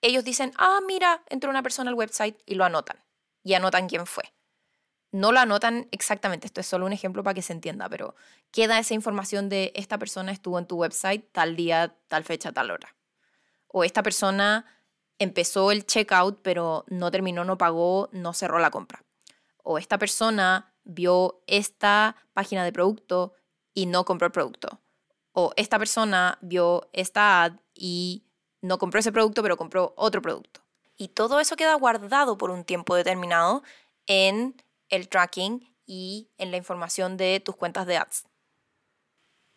ellos 0.02 0.24
dicen, 0.24 0.52
ah, 0.58 0.80
mira, 0.86 1.24
entró 1.30 1.50
una 1.50 1.64
persona 1.64 1.90
al 1.90 1.96
website 1.96 2.38
y 2.46 2.56
lo 2.56 2.66
anotan. 2.66 3.04
Y 3.44 3.54
anotan 3.54 3.88
quién 3.88 4.06
fue. 4.06 4.24
No 5.16 5.32
lo 5.32 5.40
anotan 5.40 5.88
exactamente, 5.92 6.46
esto 6.46 6.60
es 6.60 6.68
solo 6.68 6.86
un 6.86 6.92
ejemplo 6.92 7.24
para 7.24 7.34
que 7.34 7.42
se 7.42 7.54
entienda, 7.54 7.88
pero 7.88 8.16
queda 8.52 8.80
esa 8.80 8.96
información 8.96 9.48
de 9.48 9.72
esta 9.74 9.98
persona 9.98 10.34
estuvo 10.34 10.60
en 10.60 10.66
tu 10.66 10.76
website 10.76 11.32
tal 11.32 11.56
día, 11.56 11.96
tal 12.10 12.26
fecha, 12.26 12.52
tal 12.52 12.70
hora. 12.70 12.98
O 13.68 13.86
esta 13.86 14.04
persona 14.04 14.66
empezó 15.18 15.72
el 15.72 15.86
checkout, 15.86 16.42
pero 16.42 16.84
no 16.90 17.12
terminó, 17.12 17.46
no 17.46 17.58
pagó, 17.58 18.10
no 18.12 18.34
cerró 18.34 18.60
la 18.60 18.72
compra. 18.72 19.06
O 19.64 19.78
esta 19.78 19.98
persona 19.98 20.74
vio 20.84 21.42
esta 21.48 22.18
página 22.34 22.66
de 22.66 22.74
producto 22.74 23.36
y 23.74 23.86
no 23.86 24.04
compró 24.04 24.26
el 24.28 24.34
producto. 24.34 24.82
O 25.32 25.54
esta 25.56 25.80
persona 25.80 26.40
vio 26.42 26.90
esta 26.92 27.44
ad 27.44 27.54
y 27.74 28.26
no 28.60 28.78
compró 28.78 29.00
ese 29.00 29.14
producto, 29.14 29.42
pero 29.42 29.56
compró 29.56 29.94
otro 29.96 30.22
producto. 30.22 30.60
Y 30.98 31.08
todo 31.08 31.40
eso 31.40 31.56
queda 31.56 31.74
guardado 31.76 32.38
por 32.38 32.52
un 32.52 32.66
tiempo 32.66 32.96
determinado 32.96 33.64
en 34.08 34.62
el 34.90 35.10
tracking 35.10 35.74
y 35.86 36.30
en 36.38 36.52
la 36.52 36.58
información 36.58 37.18
de 37.18 37.40
tus 37.40 37.56
cuentas 37.56 37.86
de 37.88 37.98
ads. 37.98 38.26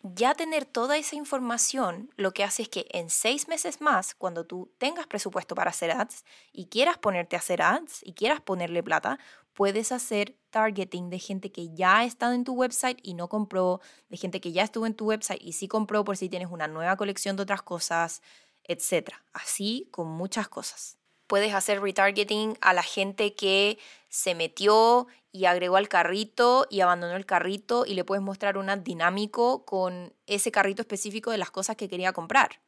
Ya 0.01 0.33
tener 0.33 0.65
toda 0.65 0.97
esa 0.97 1.17
información 1.17 2.09
lo 2.15 2.31
que 2.31 2.45
hace 2.45 2.61
es 2.61 2.69
que 2.69 2.87
en 2.91 3.09
seis 3.09 3.49
meses 3.49 3.81
más, 3.81 4.15
cuando 4.15 4.45
tú 4.45 4.71
tengas 4.77 5.07
presupuesto 5.07 5.55
para 5.55 5.71
hacer 5.71 5.91
ads 5.91 6.23
y 6.53 6.67
quieras 6.67 6.97
ponerte 6.97 7.35
a 7.35 7.39
hacer 7.39 7.61
ads 7.61 7.99
y 8.03 8.13
quieras 8.13 8.39
ponerle 8.39 8.81
plata, 8.81 9.19
puedes 9.53 9.91
hacer 9.91 10.37
targeting 10.51 11.09
de 11.09 11.19
gente 11.19 11.51
que 11.51 11.73
ya 11.73 11.97
ha 11.97 12.05
estado 12.05 12.31
en 12.31 12.45
tu 12.45 12.53
website 12.53 12.97
y 13.03 13.13
no 13.13 13.27
compró, 13.27 13.81
de 14.07 14.15
gente 14.15 14.39
que 14.39 14.53
ya 14.53 14.63
estuvo 14.63 14.85
en 14.85 14.93
tu 14.93 15.05
website 15.07 15.41
y 15.41 15.51
sí 15.51 15.67
compró 15.67 16.05
por 16.05 16.15
si 16.15 16.29
tienes 16.29 16.47
una 16.49 16.69
nueva 16.69 16.95
colección 16.95 17.35
de 17.35 17.43
otras 17.43 17.61
cosas, 17.61 18.21
etc. 18.63 19.09
Así 19.33 19.89
con 19.91 20.07
muchas 20.07 20.47
cosas. 20.47 20.97
Puedes 21.27 21.53
hacer 21.53 21.81
retargeting 21.81 22.57
a 22.61 22.73
la 22.73 22.83
gente 22.83 23.35
que 23.35 23.77
se 24.07 24.33
metió 24.33 25.07
y 25.31 25.45
agregó 25.45 25.77
al 25.77 25.89
carrito 25.89 26.65
y 26.69 26.81
abandonó 26.81 27.15
el 27.15 27.25
carrito 27.25 27.85
y 27.85 27.93
le 27.93 28.03
puedes 28.03 28.23
mostrar 28.23 28.57
un 28.57 28.69
ad 28.69 28.79
dinámico 28.79 29.65
con 29.65 30.13
ese 30.25 30.51
carrito 30.51 30.81
específico 30.81 31.31
de 31.31 31.37
las 31.37 31.51
cosas 31.51 31.75
que 31.75 31.87
quería 31.89 32.13
comprar. 32.13 32.61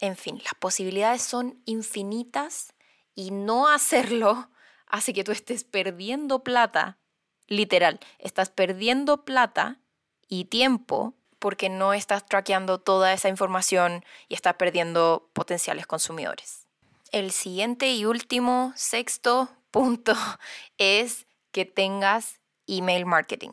En 0.00 0.16
fin, 0.16 0.40
las 0.44 0.54
posibilidades 0.54 1.22
son 1.22 1.60
infinitas 1.64 2.74
y 3.14 3.30
no 3.30 3.68
hacerlo 3.72 4.50
hace 4.86 5.12
que 5.12 5.24
tú 5.24 5.32
estés 5.32 5.64
perdiendo 5.64 6.42
plata, 6.42 6.98
literal, 7.46 8.00
estás 8.18 8.48
perdiendo 8.50 9.24
plata 9.24 9.80
y 10.28 10.46
tiempo 10.46 11.14
porque 11.38 11.68
no 11.68 11.92
estás 11.92 12.26
traqueando 12.26 12.78
toda 12.80 13.12
esa 13.12 13.28
información 13.28 14.04
y 14.28 14.34
estás 14.34 14.54
perdiendo 14.54 15.30
potenciales 15.34 15.86
consumidores. 15.86 16.66
El 17.12 17.30
siguiente 17.30 17.92
y 17.92 18.04
último, 18.04 18.72
sexto 18.76 19.48
punto 19.70 20.14
es 20.78 21.27
que 21.58 21.64
tengas 21.64 22.38
email 22.68 23.04
marketing. 23.04 23.50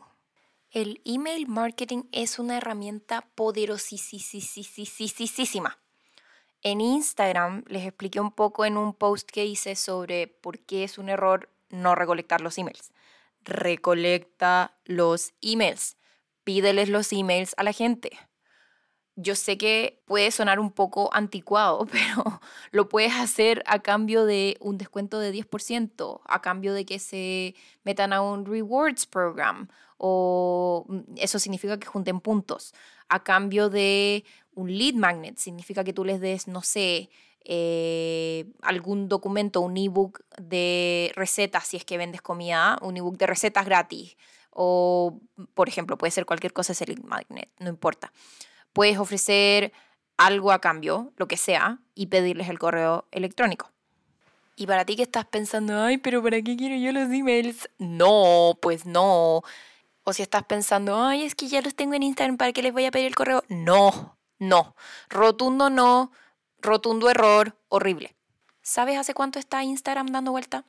El 0.70 1.00
email 1.04 1.48
marketing 1.48 2.04
es 2.12 2.38
una 2.38 2.58
herramienta 2.58 3.22
poderosísima 3.34 5.76
en 6.62 6.80
Instagram 6.80 7.64
les 7.66 7.84
expliqué 7.84 8.20
un 8.20 8.30
poco 8.30 8.64
en 8.64 8.76
un 8.76 8.94
post 8.94 9.28
que 9.28 9.44
hice 9.44 9.74
sobre 9.74 10.28
por 10.28 10.60
qué 10.60 10.84
es 10.84 10.98
un 10.98 11.08
error 11.08 11.50
no 11.68 11.96
recolectar 11.96 12.40
los 12.40 12.58
emails. 12.58 12.92
Recolecta 13.42 14.76
los 14.84 15.32
emails. 15.40 15.96
Pídeles 16.44 16.88
los 16.88 17.12
emails 17.12 17.54
a 17.56 17.64
la 17.64 17.72
gente. 17.72 18.16
Yo 19.16 19.34
sé 19.34 19.56
que 19.56 20.02
puede 20.04 20.30
sonar 20.30 20.60
un 20.60 20.70
poco 20.70 21.08
anticuado, 21.12 21.86
pero 21.90 22.40
lo 22.70 22.88
puedes 22.88 23.14
hacer 23.14 23.62
a 23.66 23.80
cambio 23.80 24.24
de 24.26 24.56
un 24.60 24.78
descuento 24.78 25.18
de 25.18 25.32
10%, 25.32 26.20
a 26.24 26.42
cambio 26.42 26.74
de 26.74 26.84
que 26.84 26.98
se 26.98 27.54
metan 27.84 28.12
a 28.12 28.22
un 28.22 28.44
rewards 28.44 29.06
program, 29.06 29.68
o 29.98 30.84
mm, 30.88 31.00
eso 31.16 31.38
significa 31.38 31.78
que 31.78 31.86
junten 31.86 32.20
puntos, 32.20 32.74
a 33.08 33.22
cambio 33.22 33.70
de 33.70 34.24
un 34.54 34.76
lead 34.76 34.94
magnet 34.94 35.38
significa 35.38 35.84
que 35.84 35.92
tú 35.92 36.04
les 36.04 36.20
des, 36.20 36.48
no 36.48 36.62
sé, 36.62 37.10
eh, 37.44 38.46
algún 38.62 39.08
documento, 39.08 39.60
un 39.60 39.76
ebook 39.76 40.24
de 40.36 41.12
recetas 41.14 41.66
si 41.68 41.76
es 41.76 41.84
que 41.84 41.96
vendes 41.96 42.20
comida, 42.20 42.76
un 42.82 42.96
ebook 42.96 43.16
de 43.18 43.26
recetas 43.26 43.64
gratis. 43.64 44.16
O, 44.50 45.20
por 45.54 45.68
ejemplo, 45.68 45.98
puede 45.98 46.10
ser 46.10 46.24
cualquier 46.26 46.52
cosa 46.52 46.72
ese 46.72 46.86
lead 46.86 47.04
magnet, 47.04 47.50
no 47.58 47.68
importa. 47.68 48.12
Puedes 48.76 48.98
ofrecer 48.98 49.72
algo 50.18 50.52
a 50.52 50.60
cambio, 50.60 51.10
lo 51.16 51.26
que 51.26 51.38
sea, 51.38 51.78
y 51.94 52.08
pedirles 52.08 52.50
el 52.50 52.58
correo 52.58 53.06
electrónico. 53.10 53.72
Y 54.54 54.66
para 54.66 54.84
ti 54.84 54.96
que 54.96 55.02
estás 55.02 55.24
pensando, 55.24 55.80
ay, 55.80 55.96
pero 55.96 56.22
¿para 56.22 56.42
qué 56.42 56.58
quiero 56.58 56.76
yo 56.76 56.92
los 56.92 57.10
emails? 57.10 57.70
No, 57.78 58.58
pues 58.60 58.84
no. 58.84 59.40
O 60.04 60.12
si 60.12 60.20
estás 60.20 60.44
pensando, 60.44 61.02
ay, 61.02 61.22
es 61.22 61.34
que 61.34 61.48
ya 61.48 61.62
los 61.62 61.74
tengo 61.74 61.94
en 61.94 62.02
Instagram, 62.02 62.36
¿para 62.36 62.52
qué 62.52 62.60
les 62.60 62.74
voy 62.74 62.84
a 62.84 62.90
pedir 62.90 63.06
el 63.06 63.14
correo? 63.14 63.42
No, 63.48 64.18
no, 64.38 64.76
rotundo 65.08 65.70
no, 65.70 66.12
rotundo 66.58 67.08
error, 67.08 67.56
horrible. 67.70 68.14
¿Sabes 68.60 68.98
hace 68.98 69.14
cuánto 69.14 69.38
está 69.38 69.64
Instagram 69.64 70.08
dando 70.08 70.32
vuelta? 70.32 70.66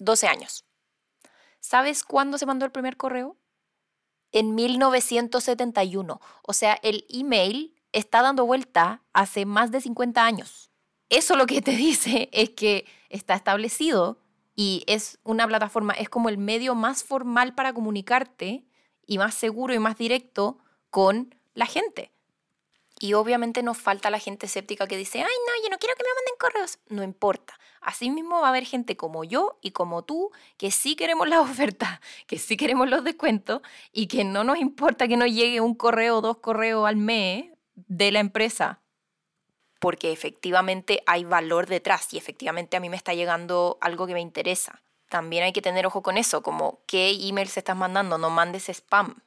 12 0.00 0.28
años. 0.28 0.66
¿Sabes 1.60 2.04
cuándo 2.04 2.36
se 2.36 2.44
mandó 2.44 2.66
el 2.66 2.72
primer 2.72 2.98
correo? 2.98 3.38
En 4.32 4.54
1971. 4.54 6.20
O 6.42 6.52
sea, 6.52 6.78
el 6.82 7.06
email 7.08 7.74
está 7.92 8.22
dando 8.22 8.44
vuelta 8.44 9.02
hace 9.12 9.46
más 9.46 9.70
de 9.70 9.80
50 9.80 10.24
años. 10.24 10.70
Eso 11.08 11.36
lo 11.36 11.46
que 11.46 11.62
te 11.62 11.70
dice 11.76 12.28
es 12.32 12.50
que 12.50 12.86
está 13.08 13.34
establecido 13.34 14.18
y 14.54 14.84
es 14.86 15.18
una 15.22 15.46
plataforma, 15.46 15.92
es 15.92 16.08
como 16.08 16.28
el 16.28 16.38
medio 16.38 16.74
más 16.74 17.04
formal 17.04 17.54
para 17.54 17.72
comunicarte 17.72 18.64
y 19.06 19.18
más 19.18 19.34
seguro 19.34 19.74
y 19.74 19.78
más 19.78 19.98
directo 19.98 20.58
con 20.90 21.34
la 21.54 21.66
gente. 21.66 22.10
Y 22.98 23.12
obviamente 23.12 23.62
nos 23.62 23.76
falta 23.76 24.08
la 24.08 24.18
gente 24.18 24.46
escéptica 24.46 24.86
que 24.86 24.96
dice, 24.96 25.18
ay, 25.18 25.24
no, 25.24 25.62
yo 25.62 25.70
no 25.70 25.78
quiero 25.78 25.94
que 25.96 26.02
me 26.02 26.14
manden 26.14 26.34
correos. 26.38 26.78
No 26.88 27.02
importa. 27.02 27.58
Asimismo 27.82 28.40
va 28.40 28.46
a 28.46 28.50
haber 28.50 28.64
gente 28.64 28.96
como 28.96 29.22
yo 29.22 29.58
y 29.60 29.72
como 29.72 30.02
tú 30.02 30.30
que 30.56 30.70
sí 30.70 30.96
queremos 30.96 31.28
la 31.28 31.40
oferta, 31.42 32.00
que 32.26 32.38
sí 32.38 32.56
queremos 32.56 32.88
los 32.88 33.04
descuentos 33.04 33.60
y 33.92 34.06
que 34.06 34.24
no 34.24 34.44
nos 34.44 34.58
importa 34.58 35.08
que 35.08 35.18
nos 35.18 35.30
llegue 35.30 35.60
un 35.60 35.74
correo 35.74 36.18
o 36.18 36.20
dos 36.22 36.38
correos 36.38 36.86
al 36.88 36.96
mes 36.96 37.50
de 37.74 38.12
la 38.12 38.20
empresa. 38.20 38.80
Porque 39.78 40.10
efectivamente 40.10 41.02
hay 41.06 41.24
valor 41.24 41.66
detrás 41.66 42.14
y 42.14 42.18
efectivamente 42.18 42.78
a 42.78 42.80
mí 42.80 42.88
me 42.88 42.96
está 42.96 43.12
llegando 43.12 43.76
algo 43.82 44.06
que 44.06 44.14
me 44.14 44.22
interesa. 44.22 44.82
También 45.10 45.44
hay 45.44 45.52
que 45.52 45.62
tener 45.62 45.86
ojo 45.86 46.02
con 46.02 46.16
eso, 46.16 46.42
como 46.42 46.80
qué 46.86 47.10
emails 47.10 47.58
estás 47.58 47.76
mandando, 47.76 48.16
no 48.16 48.30
mandes 48.30 48.70
spam 48.70 49.22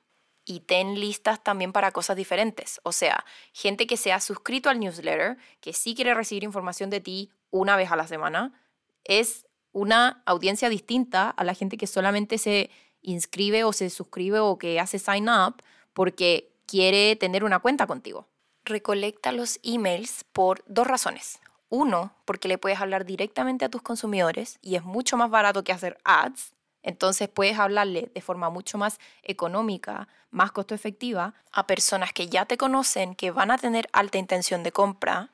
y 0.50 0.62
ten 0.62 1.00
listas 1.00 1.44
también 1.44 1.72
para 1.72 1.92
cosas 1.92 2.18
diferentes. 2.18 2.82
O 2.82 2.92
sea, 2.92 3.24
gente 3.54 3.86
que 3.86 3.98
se 3.98 4.12
ha 4.12 4.20
suscrito 4.20 4.72
al 4.72 4.80
newsletter, 4.80 5.38
que 5.62 5.74
sí 5.74 5.94
quiere 5.94 6.16
recibir 6.16 6.44
información 6.44 6.90
de 6.90 7.00
ti 7.00 7.30
una 7.52 7.78
vez 7.78 7.92
a 7.92 7.96
la 7.96 8.08
semana, 8.08 8.60
es 9.04 9.46
una 9.74 10.24
audiencia 10.26 10.68
distinta 10.68 11.30
a 11.30 11.44
la 11.44 11.54
gente 11.54 11.78
que 11.78 11.86
solamente 11.86 12.40
se 12.40 12.72
inscribe 13.04 13.64
o 13.64 13.74
se 13.74 13.92
suscribe 13.92 14.40
o 14.40 14.58
que 14.58 14.80
hace 14.80 14.98
sign 14.98 15.30
up 15.30 15.62
porque 15.94 16.52
quiere 16.66 17.16
tener 17.16 17.44
una 17.44 17.60
cuenta 17.60 17.86
contigo. 17.86 18.28
Recolecta 18.66 19.32
los 19.32 19.60
emails 19.62 20.26
por 20.34 20.64
dos 20.66 20.88
razones. 20.88 21.40
Uno, 21.70 22.12
porque 22.26 22.48
le 22.48 22.58
puedes 22.58 22.82
hablar 22.82 23.06
directamente 23.06 23.66
a 23.66 23.70
tus 23.70 23.84
consumidores 23.84 24.58
y 24.64 24.78
es 24.78 24.84
mucho 24.84 25.16
más 25.16 25.30
barato 25.30 25.64
que 25.64 25.74
hacer 25.74 26.00
ads. 26.04 26.56
Entonces 26.84 27.30
puedes 27.30 27.60
hablarle 27.60 28.10
de 28.14 28.22
forma 28.22 28.50
mucho 28.50 28.78
más 28.78 29.00
económica, 29.24 30.08
más 30.32 30.52
costo 30.52 30.76
efectiva, 30.76 31.34
a 31.52 31.68
personas 31.68 32.14
que 32.14 32.28
ya 32.28 32.46
te 32.46 32.58
conocen, 32.58 33.16
que 33.16 33.32
van 33.32 33.52
a 33.52 33.58
tener 33.58 33.90
alta 33.92 34.18
intención 34.18 34.64
de 34.64 34.72
compra 34.72 35.32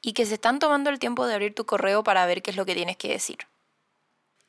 y 0.00 0.12
que 0.12 0.26
se 0.26 0.34
están 0.34 0.58
tomando 0.58 0.90
el 0.90 0.98
tiempo 0.98 1.26
de 1.26 1.34
abrir 1.34 1.54
tu 1.54 1.66
correo 1.66 2.04
para 2.04 2.26
ver 2.26 2.42
qué 2.42 2.50
es 2.50 2.56
lo 2.56 2.66
que 2.66 2.74
tienes 2.74 2.96
que 2.96 3.08
decir. 3.08 3.38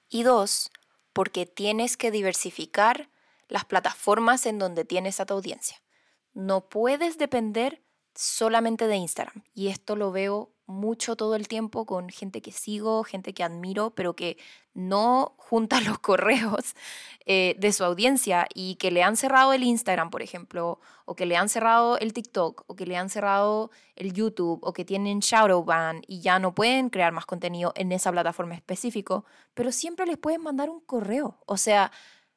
Y 0.10 0.23
dos, 0.23 0.71
porque 1.13 1.45
tienes 1.45 1.97
que 1.97 2.12
diversificar 2.12 3.10
las 3.47 3.65
plataformas 3.65 4.45
en 4.45 4.60
donde 4.60 4.86
tienes 4.86 5.19
a 5.19 5.25
tu 5.25 5.34
audiencia. 5.34 5.81
No 6.34 6.67
puedes 6.67 7.17
depender 7.17 7.81
solamente 8.13 8.88
de 8.88 8.95
Instagram. 8.95 9.43
Y 9.53 9.67
esto 9.67 9.95
lo 9.95 10.12
veo 10.12 10.49
mucho 10.67 11.15
todo 11.15 11.36
el 11.36 11.47
tiempo 11.47 11.86
con 11.86 12.10
gente 12.10 12.41
que 12.41 12.51
sigo, 12.51 13.04
gente 13.04 13.34
que 13.34 13.43
admiro, 13.43 13.91
pero 13.91 14.15
que 14.15 14.38
no 14.73 15.34
junta 15.38 15.80
los 15.82 15.99
correos 15.99 16.75
eh, 17.25 17.56
de 17.60 17.71
su 17.71 17.84
audiencia 17.84 18.47
y 18.54 18.75
que 18.75 18.91
le 18.91 19.04
han 19.04 19.15
cerrado 19.15 19.54
el 19.54 19.63
Instagram, 19.63 20.10
por 20.10 20.21
ejemplo, 20.21 20.80
o 21.06 21.15
que 21.15 21.25
le 21.25 21.38
han 21.38 21.49
cerrado 21.49 21.97
el 21.97 22.13
TikTok, 22.13 22.63
o 22.67 22.75
que 22.75 22.86
le 22.86 22.97
han 22.97 23.10
cerrado 23.10 23.71
el 23.95 24.13
YouTube, 24.13 24.60
o 24.63 24.73
que 24.73 24.86
tienen 24.86 25.19
shadow 25.19 25.63
ban 25.63 26.01
y 26.08 26.21
ya 26.21 26.39
no 26.39 26.54
pueden 26.54 26.89
crear 26.89 27.13
más 27.13 27.25
contenido 27.25 27.71
en 27.75 27.91
esa 27.91 28.12
plataforma 28.12 28.56
específico, 28.56 29.25
pero 29.54 29.71
siempre 29.71 30.06
les 30.06 30.17
pueden 30.17 30.41
mandar 30.41 30.69
un 30.69 30.82
correo. 30.82 31.38
O 31.45 31.58
sea, 31.58 31.91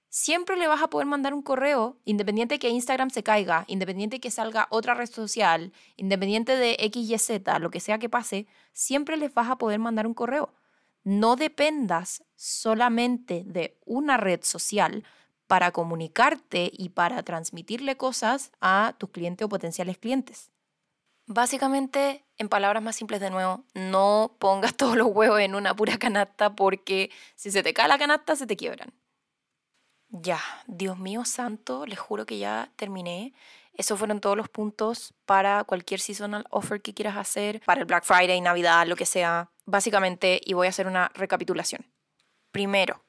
siempre 0.08 0.56
le 0.56 0.68
vas 0.68 0.82
a 0.82 0.88
poder 0.88 1.06
mandar 1.06 1.34
un 1.34 1.42
correo, 1.42 1.98
independiente 2.04 2.58
que 2.58 2.68
Instagram 2.68 3.10
se 3.10 3.22
caiga, 3.22 3.64
independiente 3.66 4.20
que 4.20 4.30
salga 4.30 4.66
otra 4.70 4.94
red 4.94 5.10
social, 5.10 5.72
independiente 5.96 6.56
de 6.56 6.76
X, 6.80 7.10
Y, 7.10 7.18
Z, 7.18 7.58
lo 7.58 7.70
que 7.70 7.80
sea 7.80 7.98
que 7.98 8.08
pase, 8.08 8.46
siempre 8.72 9.16
les 9.16 9.32
vas 9.34 9.50
a 9.50 9.56
poder 9.56 9.78
mandar 9.78 10.06
un 10.06 10.14
correo. 10.14 10.52
No 11.04 11.36
dependas 11.36 12.24
solamente 12.36 13.42
de 13.46 13.78
una 13.86 14.16
red 14.16 14.40
social 14.42 15.04
para 15.46 15.72
comunicarte 15.72 16.70
y 16.72 16.90
para 16.90 17.22
transmitirle 17.22 17.96
cosas 17.96 18.52
a 18.60 18.94
tus 18.98 19.10
clientes 19.10 19.44
o 19.44 19.48
potenciales 19.48 19.98
clientes. 19.98 20.50
Básicamente, 21.26 22.24
en 22.38 22.48
palabras 22.48 22.82
más 22.82 22.96
simples 22.96 23.20
de 23.20 23.30
nuevo, 23.30 23.64
no 23.74 24.36
pongas 24.38 24.74
todos 24.76 24.96
los 24.96 25.08
huevos 25.08 25.40
en 25.40 25.54
una 25.54 25.74
pura 25.74 25.98
canasta 25.98 26.54
porque 26.54 27.10
si 27.34 27.50
se 27.50 27.62
te 27.62 27.74
cae 27.74 27.88
la 27.88 27.98
canasta 27.98 28.36
se 28.36 28.46
te 28.46 28.56
quiebran. 28.56 28.92
Ya, 30.10 30.40
Dios 30.66 30.98
mío 30.98 31.24
santo, 31.24 31.84
les 31.84 31.98
juro 31.98 32.24
que 32.24 32.38
ya 32.38 32.70
terminé. 32.76 33.34
Esos 33.74 33.98
fueron 33.98 34.20
todos 34.20 34.36
los 34.36 34.48
puntos 34.48 35.14
para 35.26 35.64
cualquier 35.64 36.00
seasonal 36.00 36.46
offer 36.50 36.80
que 36.80 36.94
quieras 36.94 37.16
hacer, 37.16 37.60
para 37.60 37.80
el 37.80 37.86
Black 37.86 38.04
Friday, 38.04 38.40
Navidad, 38.40 38.86
lo 38.86 38.96
que 38.96 39.06
sea. 39.06 39.50
Básicamente, 39.66 40.40
y 40.44 40.54
voy 40.54 40.66
a 40.66 40.70
hacer 40.70 40.86
una 40.86 41.10
recapitulación. 41.14 41.86
Primero, 42.50 43.04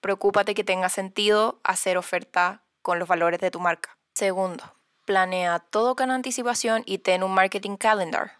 preocúpate 0.00 0.54
que 0.54 0.64
tenga 0.64 0.88
sentido 0.88 1.60
hacer 1.62 1.98
oferta 1.98 2.62
con 2.80 2.98
los 2.98 3.06
valores 3.06 3.40
de 3.40 3.50
tu 3.50 3.60
marca. 3.60 3.98
Segundo, 4.14 4.64
planea 5.04 5.58
todo 5.58 5.94
con 5.94 6.10
anticipación 6.10 6.82
y 6.86 6.98
ten 6.98 7.22
un 7.22 7.32
marketing 7.32 7.76
calendar. 7.76 8.32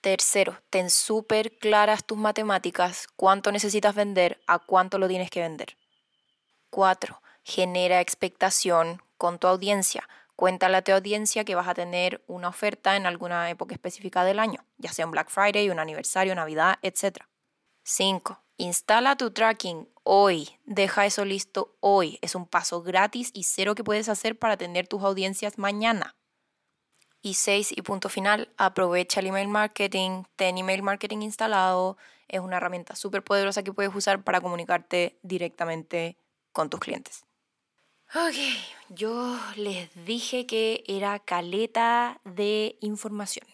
Tercero, 0.00 0.62
ten 0.70 0.90
súper 0.90 1.58
claras 1.58 2.04
tus 2.04 2.18
matemáticas, 2.18 3.08
cuánto 3.16 3.52
necesitas 3.52 3.94
vender, 3.94 4.40
a 4.46 4.58
cuánto 4.58 4.98
lo 4.98 5.08
tienes 5.08 5.30
que 5.30 5.40
vender. 5.40 5.76
Cuatro, 6.70 7.20
genera 7.42 8.00
expectación 8.00 9.02
con 9.16 9.38
tu 9.38 9.46
audiencia. 9.46 10.08
Cuéntale 10.36 10.76
a 10.76 10.82
tu 10.82 10.92
audiencia 10.92 11.44
que 11.44 11.54
vas 11.54 11.68
a 11.68 11.74
tener 11.74 12.24
una 12.26 12.48
oferta 12.48 12.96
en 12.96 13.06
alguna 13.06 13.48
época 13.50 13.74
específica 13.74 14.24
del 14.24 14.38
año, 14.38 14.64
ya 14.78 14.92
sea 14.92 15.04
un 15.04 15.12
Black 15.12 15.30
Friday, 15.30 15.70
un 15.70 15.78
aniversario, 15.78 16.34
Navidad, 16.34 16.78
etc. 16.82 17.18
5. 17.84 18.40
Instala 18.56 19.16
tu 19.16 19.30
tracking 19.30 19.88
hoy. 20.04 20.48
Deja 20.64 21.06
eso 21.06 21.24
listo 21.24 21.76
hoy. 21.80 22.18
Es 22.22 22.34
un 22.34 22.46
paso 22.46 22.82
gratis 22.82 23.30
y 23.34 23.44
cero 23.44 23.74
que 23.74 23.84
puedes 23.84 24.08
hacer 24.08 24.38
para 24.38 24.56
tener 24.56 24.88
tus 24.88 25.02
audiencias 25.02 25.58
mañana. 25.58 26.16
Y 27.20 27.34
6. 27.34 27.72
Y 27.76 27.82
punto 27.82 28.08
final, 28.08 28.52
aprovecha 28.56 29.20
el 29.20 29.28
email 29.28 29.48
marketing. 29.48 30.24
Ten 30.36 30.58
email 30.58 30.82
marketing 30.82 31.22
instalado. 31.22 31.96
Es 32.28 32.40
una 32.40 32.56
herramienta 32.56 32.96
súper 32.96 33.22
poderosa 33.22 33.62
que 33.62 33.72
puedes 33.72 33.94
usar 33.94 34.24
para 34.24 34.40
comunicarte 34.40 35.18
directamente 35.22 36.16
con 36.52 36.68
tus 36.68 36.80
clientes. 36.80 37.24
Ok, 38.14 38.34
yo 38.90 39.38
les 39.56 39.88
dije 40.04 40.44
que 40.44 40.84
era 40.86 41.18
caleta 41.18 42.20
de 42.24 42.76
información. 42.82 43.46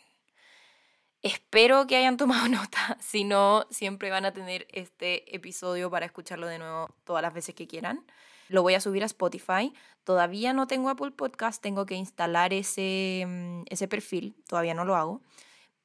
Espero 1.23 1.87
que 1.87 1.94
hayan 1.94 2.16
tomado 2.16 2.49
nota, 2.49 2.99
si 3.01 3.23
no, 3.23 3.68
siempre 3.71 4.11
van 4.11 4.25
a 4.25 4.33
tener 4.33 4.66
este 4.73 5.33
episodio 5.33 5.92
para 5.92 6.07
escucharlo 6.07 6.49
de 6.49 6.59
nuevo 6.59 6.92
todas 7.05 7.23
las 7.23 7.33
veces 7.35 7.55
que 7.55 7.68
quieran. 7.68 8.05
Lo 8.49 8.62
voy 8.62 8.75
a 8.75 8.81
subir 8.81 9.05
a 9.05 9.07
Spotify. 9.07 9.73
Todavía 10.03 10.53
no 10.53 10.66
tengo 10.66 10.88
Apple 10.88 11.12
Podcast, 11.12 11.62
tengo 11.62 11.87
que 11.87 11.94
instalar 11.94 12.53
ese, 12.53 13.27
mm, 13.29 13.62
ese 13.71 13.87
perfil, 13.87 14.35
todavía 14.49 14.75
no 14.75 14.85
lo 14.85 14.97
hago. 14.97 15.23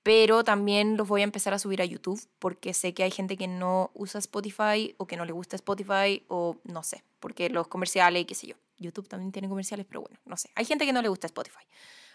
Pero 0.02 0.44
también 0.44 0.98
los 0.98 1.08
voy 1.08 1.22
a 1.22 1.26
empezar 1.26 1.54
a 1.54 1.60
subir 1.60 1.80
a 1.82 1.86
YouTube 1.86 2.22
porque 2.40 2.74
sé 2.74 2.96
que 2.96 3.04
hay 3.04 3.12
gente 3.12 3.38
que 3.38 3.48
no 3.48 3.92
usa 3.94 4.18
Spotify 4.18 4.96
o 4.98 5.06
que 5.06 5.16
no 5.16 5.26
le 5.26 5.32
gusta 5.32 5.56
Spotify 5.58 6.26
o 6.28 6.58
no 6.64 6.82
sé, 6.82 7.04
porque 7.20 7.50
los 7.50 7.68
comerciales 7.68 8.24
y 8.24 8.26
qué 8.26 8.34
sé 8.36 8.48
yo. 8.48 8.63
YouTube 8.78 9.08
también 9.08 9.32
tiene 9.32 9.50
comerciales, 9.50 9.86
pero 9.86 10.02
bueno, 10.02 10.20
no 10.26 10.38
sé. 10.38 10.50
Hay 10.56 10.66
gente 10.66 10.86
que 10.86 10.94
no 10.94 11.02
le 11.02 11.10
gusta 11.10 11.28
Spotify. 11.28 11.66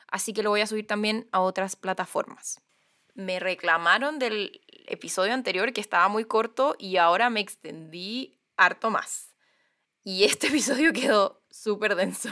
Así 0.09 0.33
que 0.33 0.43
lo 0.43 0.51
voy 0.51 0.61
a 0.61 0.67
subir 0.67 0.87
también 0.87 1.29
a 1.33 1.41
otras 1.41 1.77
plataformas. 1.77 2.61
Me 3.15 3.41
reclamaron 3.41 4.19
del 4.19 4.61
episodio 4.87 5.35
anterior 5.35 5.73
que 5.73 5.81
estaba 5.81 6.09
muy 6.09 6.25
corto 6.25 6.77
y 6.79 6.97
ahora 6.97 7.31
me 7.31 7.41
extendí 7.41 8.39
harto 8.57 8.91
más. 8.91 9.35
Y 10.05 10.25
este 10.25 10.47
episodio 10.49 10.93
quedó 10.93 11.43
súper 11.51 11.95
denso. 11.95 12.31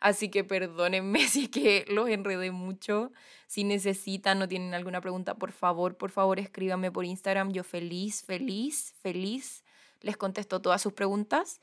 Así 0.00 0.30
que 0.30 0.44
perdónenme 0.44 1.26
si 1.28 1.48
que 1.48 1.84
los 1.88 2.08
enredé 2.08 2.50
mucho. 2.50 3.12
Si 3.46 3.64
necesitan 3.64 4.42
o 4.42 4.48
tienen 4.48 4.74
alguna 4.74 5.00
pregunta, 5.00 5.34
por 5.36 5.52
favor, 5.52 5.96
por 5.96 6.10
favor, 6.10 6.38
escríbanme 6.38 6.92
por 6.92 7.06
Instagram. 7.06 7.52
Yo 7.52 7.64
feliz, 7.64 8.22
feliz, 8.24 8.94
feliz 9.00 9.64
les 10.00 10.16
contesto 10.16 10.60
todas 10.60 10.82
sus 10.82 10.92
preguntas. 10.92 11.60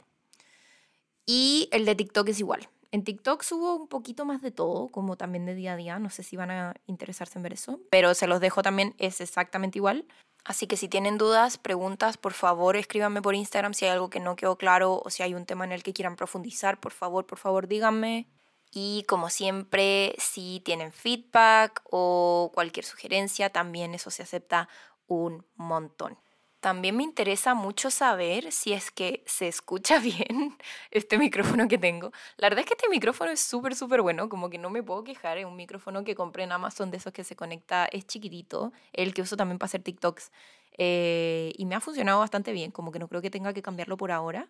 Y 1.28 1.70
el 1.72 1.86
de 1.86 1.94
TikTok 1.96 2.30
es 2.30 2.40
igual. 2.40 2.68
En 2.95 3.03
TikTok 3.03 3.43
subo 3.43 3.75
un 3.75 3.89
poquito 3.89 4.23
más 4.23 4.41
de 4.41 4.51
todo, 4.51 4.88
como 4.88 5.17
también 5.17 5.45
de 5.45 5.53
día 5.53 5.73
a 5.73 5.75
día. 5.75 5.99
No 5.99 6.10
sé 6.10 6.23
si 6.23 6.38
van 6.38 6.49
a 6.49 6.75
interesarse 6.86 7.38
en 7.38 7.43
ver 7.43 7.51
eso, 7.51 7.81
pero 7.89 8.13
se 8.13 8.25
los 8.25 8.39
dejo 8.39 8.63
también, 8.63 8.95
es 8.99 9.19
exactamente 9.19 9.79
igual. 9.79 10.08
Así 10.45 10.65
que 10.65 10.77
si 10.77 10.88
tienen 10.88 11.17
dudas, 11.17 11.58
preguntas, 11.58 12.15
por 12.15 12.31
favor 12.31 12.77
escríbanme 12.77 13.21
por 13.21 13.36
Instagram 13.36 13.73
si 13.73 13.84
hay 13.84 13.91
algo 13.91 14.10
que 14.10 14.21
no 14.21 14.38
quedó 14.38 14.58
claro 14.58 15.01
o 15.03 15.10
si 15.10 15.23
hay 15.23 15.34
un 15.34 15.45
tema 15.45 15.65
en 15.65 15.73
el 15.73 15.84
que 15.84 15.91
quieran 15.91 16.15
profundizar, 16.15 16.79
por 16.79 16.93
favor, 16.93 17.27
por 17.27 17.38
favor 17.38 17.67
díganme. 17.67 18.29
Y 18.71 19.03
como 19.10 19.29
siempre, 19.29 20.15
si 20.17 20.62
tienen 20.63 20.93
feedback 20.93 21.81
o 21.91 22.49
cualquier 22.53 22.86
sugerencia, 22.86 23.49
también 23.49 23.93
eso 23.93 24.10
se 24.10 24.23
acepta 24.23 24.69
un 25.05 25.45
montón. 25.55 26.17
También 26.65 26.97
me 26.97 27.04
interesa 27.04 27.54
mucho 27.54 27.91
saber 27.91 28.51
si 28.51 28.73
es 28.73 28.89
que 28.89 29.21
se 29.28 29.47
escucha 29.47 29.99
bien 29.99 30.58
este 30.89 31.19
micrófono 31.19 31.67
que 31.67 31.78
tengo. 31.78 32.12
La 32.38 32.47
verdad 32.49 32.62
es 32.62 32.65
que 32.65 32.73
este 32.73 32.89
micrófono 32.89 33.30
es 33.30 33.39
súper, 33.39 33.75
súper 33.75 34.01
bueno, 34.01 34.30
como 34.30 34.49
que 34.49 34.58
no 34.58 34.71
me 34.71 34.82
puedo 34.82 35.04
quejar. 35.04 35.38
Es 35.38 35.45
un 35.45 35.56
micrófono 35.56 36.04
que 36.04 36.15
compré 36.15 36.41
en 36.41 36.51
Amazon 36.51 36.89
de 36.89 36.97
esos 36.97 37.13
que 37.13 37.23
se 37.23 37.36
conecta, 37.36 37.86
es 37.91 38.08
chiquitito, 38.08 38.73
el 38.93 39.13
que 39.13 39.21
uso 39.21 39.38
también 39.38 39.60
para 39.60 39.67
hacer 39.67 39.84
TikToks. 39.84 40.32
Eh, 40.80 41.54
y 41.56 41.65
me 41.67 41.75
ha 41.75 41.82
funcionado 41.82 42.17
bastante 42.17 42.51
bien, 42.51 42.71
como 42.71 42.91
que 42.91 42.97
no 42.97 43.08
creo 43.10 43.21
que 43.21 43.30
tenga 43.30 43.54
que 43.54 43.62
cambiarlo 43.62 43.95
por 43.95 44.12
ahora. 44.12 44.49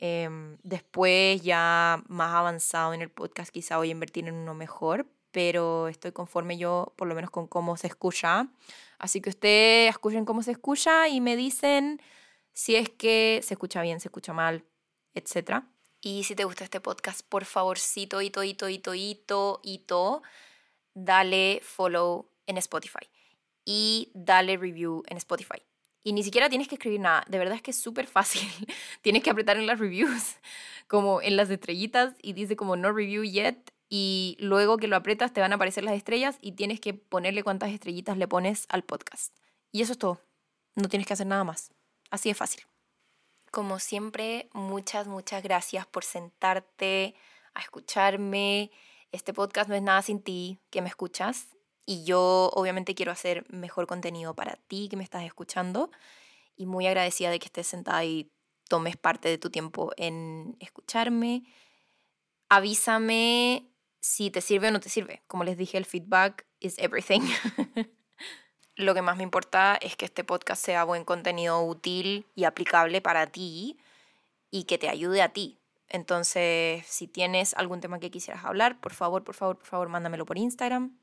Em, 0.00 0.58
después, 0.64 1.42
ya 1.42 2.02
más 2.08 2.34
avanzado 2.34 2.92
en 2.92 3.02
el 3.02 3.10
podcast, 3.10 3.52
quizá 3.52 3.76
voy 3.76 3.90
a 3.90 3.92
invertir 3.92 4.26
en 4.26 4.34
uno 4.34 4.54
mejor, 4.54 5.06
pero 5.30 5.86
estoy 5.86 6.10
conforme 6.10 6.58
yo, 6.58 6.92
por 6.96 7.06
lo 7.06 7.14
menos 7.14 7.30
con 7.30 7.46
cómo 7.46 7.76
se 7.76 7.86
escucha. 7.86 8.48
Así 8.98 9.20
que 9.20 9.30
ustedes 9.30 9.90
escuchen 9.90 10.24
cómo 10.24 10.42
se 10.42 10.52
escucha 10.52 11.08
y 11.08 11.20
me 11.20 11.36
dicen 11.36 12.00
si 12.52 12.76
es 12.76 12.88
que 12.88 13.40
se 13.42 13.54
escucha 13.54 13.82
bien, 13.82 14.00
se 14.00 14.08
escucha 14.08 14.32
mal, 14.32 14.64
etc. 15.14 15.64
Y 16.00 16.24
si 16.24 16.34
te 16.34 16.44
gusta 16.44 16.64
este 16.64 16.80
podcast, 16.80 17.20
por 17.28 17.44
favorcito, 17.44 18.22
hito, 18.22 18.42
hito, 18.42 18.68
hito, 18.68 18.94
hito, 18.94 19.60
hito, 19.62 20.22
dale 20.94 21.60
follow 21.62 22.30
en 22.46 22.56
Spotify 22.58 23.06
y 23.64 24.10
dale 24.14 24.56
review 24.56 25.02
en 25.08 25.18
Spotify. 25.18 25.62
Y 26.02 26.12
ni 26.12 26.22
siquiera 26.22 26.48
tienes 26.48 26.68
que 26.68 26.76
escribir 26.76 27.00
nada, 27.00 27.24
de 27.28 27.36
verdad 27.36 27.56
es 27.56 27.62
que 27.62 27.72
es 27.72 27.76
súper 27.76 28.06
fácil. 28.06 28.48
tienes 29.02 29.22
que 29.22 29.30
apretar 29.30 29.56
en 29.56 29.66
las 29.66 29.78
reviews, 29.78 30.36
como 30.86 31.20
en 31.20 31.36
las 31.36 31.50
estrellitas 31.50 32.14
y 32.22 32.32
dice 32.32 32.56
como 32.56 32.76
no 32.76 32.92
review 32.92 33.24
yet 33.24 33.72
y 33.88 34.36
luego 34.40 34.78
que 34.78 34.88
lo 34.88 34.96
apretas 34.96 35.32
te 35.32 35.40
van 35.40 35.52
a 35.52 35.56
aparecer 35.56 35.84
las 35.84 35.94
estrellas 35.94 36.38
y 36.40 36.52
tienes 36.52 36.80
que 36.80 36.94
ponerle 36.94 37.42
cuántas 37.42 37.70
estrellitas 37.70 38.16
le 38.16 38.26
pones 38.26 38.66
al 38.68 38.82
podcast. 38.82 39.32
Y 39.70 39.82
eso 39.82 39.92
es 39.92 39.98
todo. 39.98 40.20
No 40.74 40.88
tienes 40.88 41.06
que 41.06 41.12
hacer 41.12 41.26
nada 41.26 41.44
más. 41.44 41.72
Así 42.10 42.28
de 42.28 42.34
fácil. 42.34 42.62
Como 43.50 43.78
siempre, 43.78 44.48
muchas, 44.52 45.06
muchas 45.06 45.42
gracias 45.42 45.86
por 45.86 46.04
sentarte 46.04 47.14
a 47.54 47.60
escucharme. 47.60 48.70
Este 49.12 49.32
podcast 49.32 49.68
no 49.68 49.76
es 49.76 49.82
nada 49.82 50.02
sin 50.02 50.20
ti, 50.20 50.58
que 50.70 50.82
me 50.82 50.88
escuchas. 50.88 51.56
Y 51.86 52.04
yo 52.04 52.50
obviamente 52.54 52.96
quiero 52.96 53.12
hacer 53.12 53.46
mejor 53.48 53.86
contenido 53.86 54.34
para 54.34 54.56
ti 54.66 54.88
que 54.90 54.96
me 54.96 55.04
estás 55.04 55.22
escuchando. 55.22 55.90
Y 56.56 56.66
muy 56.66 56.86
agradecida 56.86 57.30
de 57.30 57.38
que 57.38 57.46
estés 57.46 57.68
sentada 57.68 57.98
ahí 57.98 58.32
tomes 58.68 58.96
parte 58.96 59.28
de 59.28 59.38
tu 59.38 59.50
tiempo 59.50 59.92
en 59.96 60.56
escucharme. 60.58 61.44
Avísame 62.48 63.75
si 64.06 64.30
te 64.30 64.40
sirve 64.40 64.68
o 64.68 64.70
no 64.70 64.78
te 64.78 64.88
sirve. 64.88 65.22
Como 65.26 65.42
les 65.42 65.58
dije, 65.58 65.76
el 65.76 65.84
feedback 65.84 66.46
is 66.60 66.78
everything. 66.78 67.22
Lo 68.76 68.94
que 68.94 69.02
más 69.02 69.16
me 69.16 69.24
importa 69.24 69.76
es 69.80 69.96
que 69.96 70.04
este 70.04 70.22
podcast 70.22 70.64
sea 70.64 70.84
buen 70.84 71.04
contenido 71.04 71.60
útil 71.62 72.24
y 72.36 72.44
aplicable 72.44 73.00
para 73.00 73.26
ti 73.26 73.78
y 74.50 74.64
que 74.64 74.78
te 74.78 74.88
ayude 74.88 75.22
a 75.22 75.32
ti. 75.32 75.58
Entonces, 75.88 76.86
si 76.86 77.08
tienes 77.08 77.54
algún 77.54 77.80
tema 77.80 77.98
que 77.98 78.12
quisieras 78.12 78.44
hablar, 78.44 78.80
por 78.80 78.92
favor, 78.92 79.24
por 79.24 79.34
favor, 79.34 79.58
por 79.58 79.66
favor, 79.66 79.88
mándamelo 79.88 80.24
por 80.24 80.38
Instagram. 80.38 80.96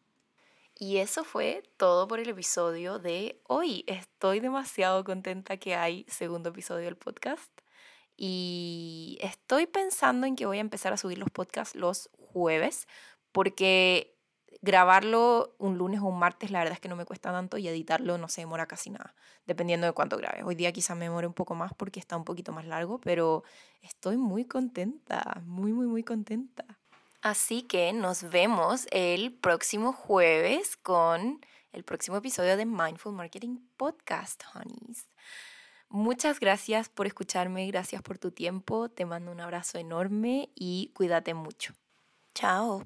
Y 0.79 0.97
eso 0.97 1.25
fue 1.25 1.61
todo 1.75 2.07
por 2.07 2.21
el 2.21 2.29
episodio 2.29 2.99
de 2.99 3.41
hoy. 3.47 3.83
Estoy 3.87 4.39
demasiado 4.39 5.03
contenta 5.03 5.57
que 5.57 5.75
hay 5.75 6.05
segundo 6.07 6.49
episodio 6.49 6.85
del 6.85 6.95
podcast. 6.95 7.51
Y 8.15 9.17
estoy 9.21 9.67
pensando 9.67 10.25
en 10.25 10.35
que 10.37 10.45
voy 10.45 10.59
a 10.59 10.61
empezar 10.61 10.93
a 10.93 10.97
subir 10.97 11.17
los 11.17 11.29
podcasts 11.31 11.75
los 11.75 12.09
jueves, 12.33 12.87
porque 13.31 14.13
grabarlo 14.61 15.55
un 15.57 15.77
lunes 15.77 15.99
o 15.99 16.05
un 16.05 16.17
martes, 16.17 16.49
la 16.49 16.59
verdad 16.59 16.73
es 16.73 16.79
que 16.79 16.87
no 16.87 16.95
me 16.95 17.05
cuesta 17.05 17.31
tanto 17.31 17.57
y 17.57 17.67
editarlo 17.67 18.17
no 18.17 18.29
se 18.29 18.41
demora 18.41 18.65
casi 18.65 18.89
nada, 18.89 19.13
dependiendo 19.45 19.85
de 19.85 19.93
cuánto 19.93 20.17
grabe. 20.17 20.43
Hoy 20.43 20.55
día 20.55 20.71
quizá 20.71 20.95
me 20.95 21.05
demore 21.05 21.27
un 21.27 21.33
poco 21.33 21.53
más 21.53 21.73
porque 21.73 21.99
está 21.99 22.15
un 22.15 22.23
poquito 22.23 22.53
más 22.53 22.65
largo, 22.65 22.99
pero 22.99 23.43
estoy 23.81 24.15
muy 24.15 24.45
contenta, 24.45 25.41
muy, 25.45 25.73
muy, 25.73 25.87
muy 25.87 26.03
contenta. 26.03 26.65
Así 27.21 27.63
que 27.63 27.93
nos 27.93 28.29
vemos 28.29 28.87
el 28.91 29.33
próximo 29.33 29.91
jueves 29.93 30.77
con 30.77 31.45
el 31.73 31.83
próximo 31.83 32.17
episodio 32.17 32.55
de 32.55 32.65
Mindful 32.65 33.13
Marketing 33.13 33.57
Podcast, 33.75 34.43
honeys. 34.53 35.07
Muchas 35.89 36.39
gracias 36.39 36.89
por 36.89 37.05
escucharme, 37.05 37.67
gracias 37.67 38.01
por 38.01 38.17
tu 38.17 38.31
tiempo, 38.31 38.89
te 38.89 39.05
mando 39.05 39.31
un 39.31 39.41
abrazo 39.41 39.77
enorme 39.77 40.49
y 40.55 40.91
cuídate 40.95 41.33
mucho. 41.33 41.73
Ciao. 42.33 42.83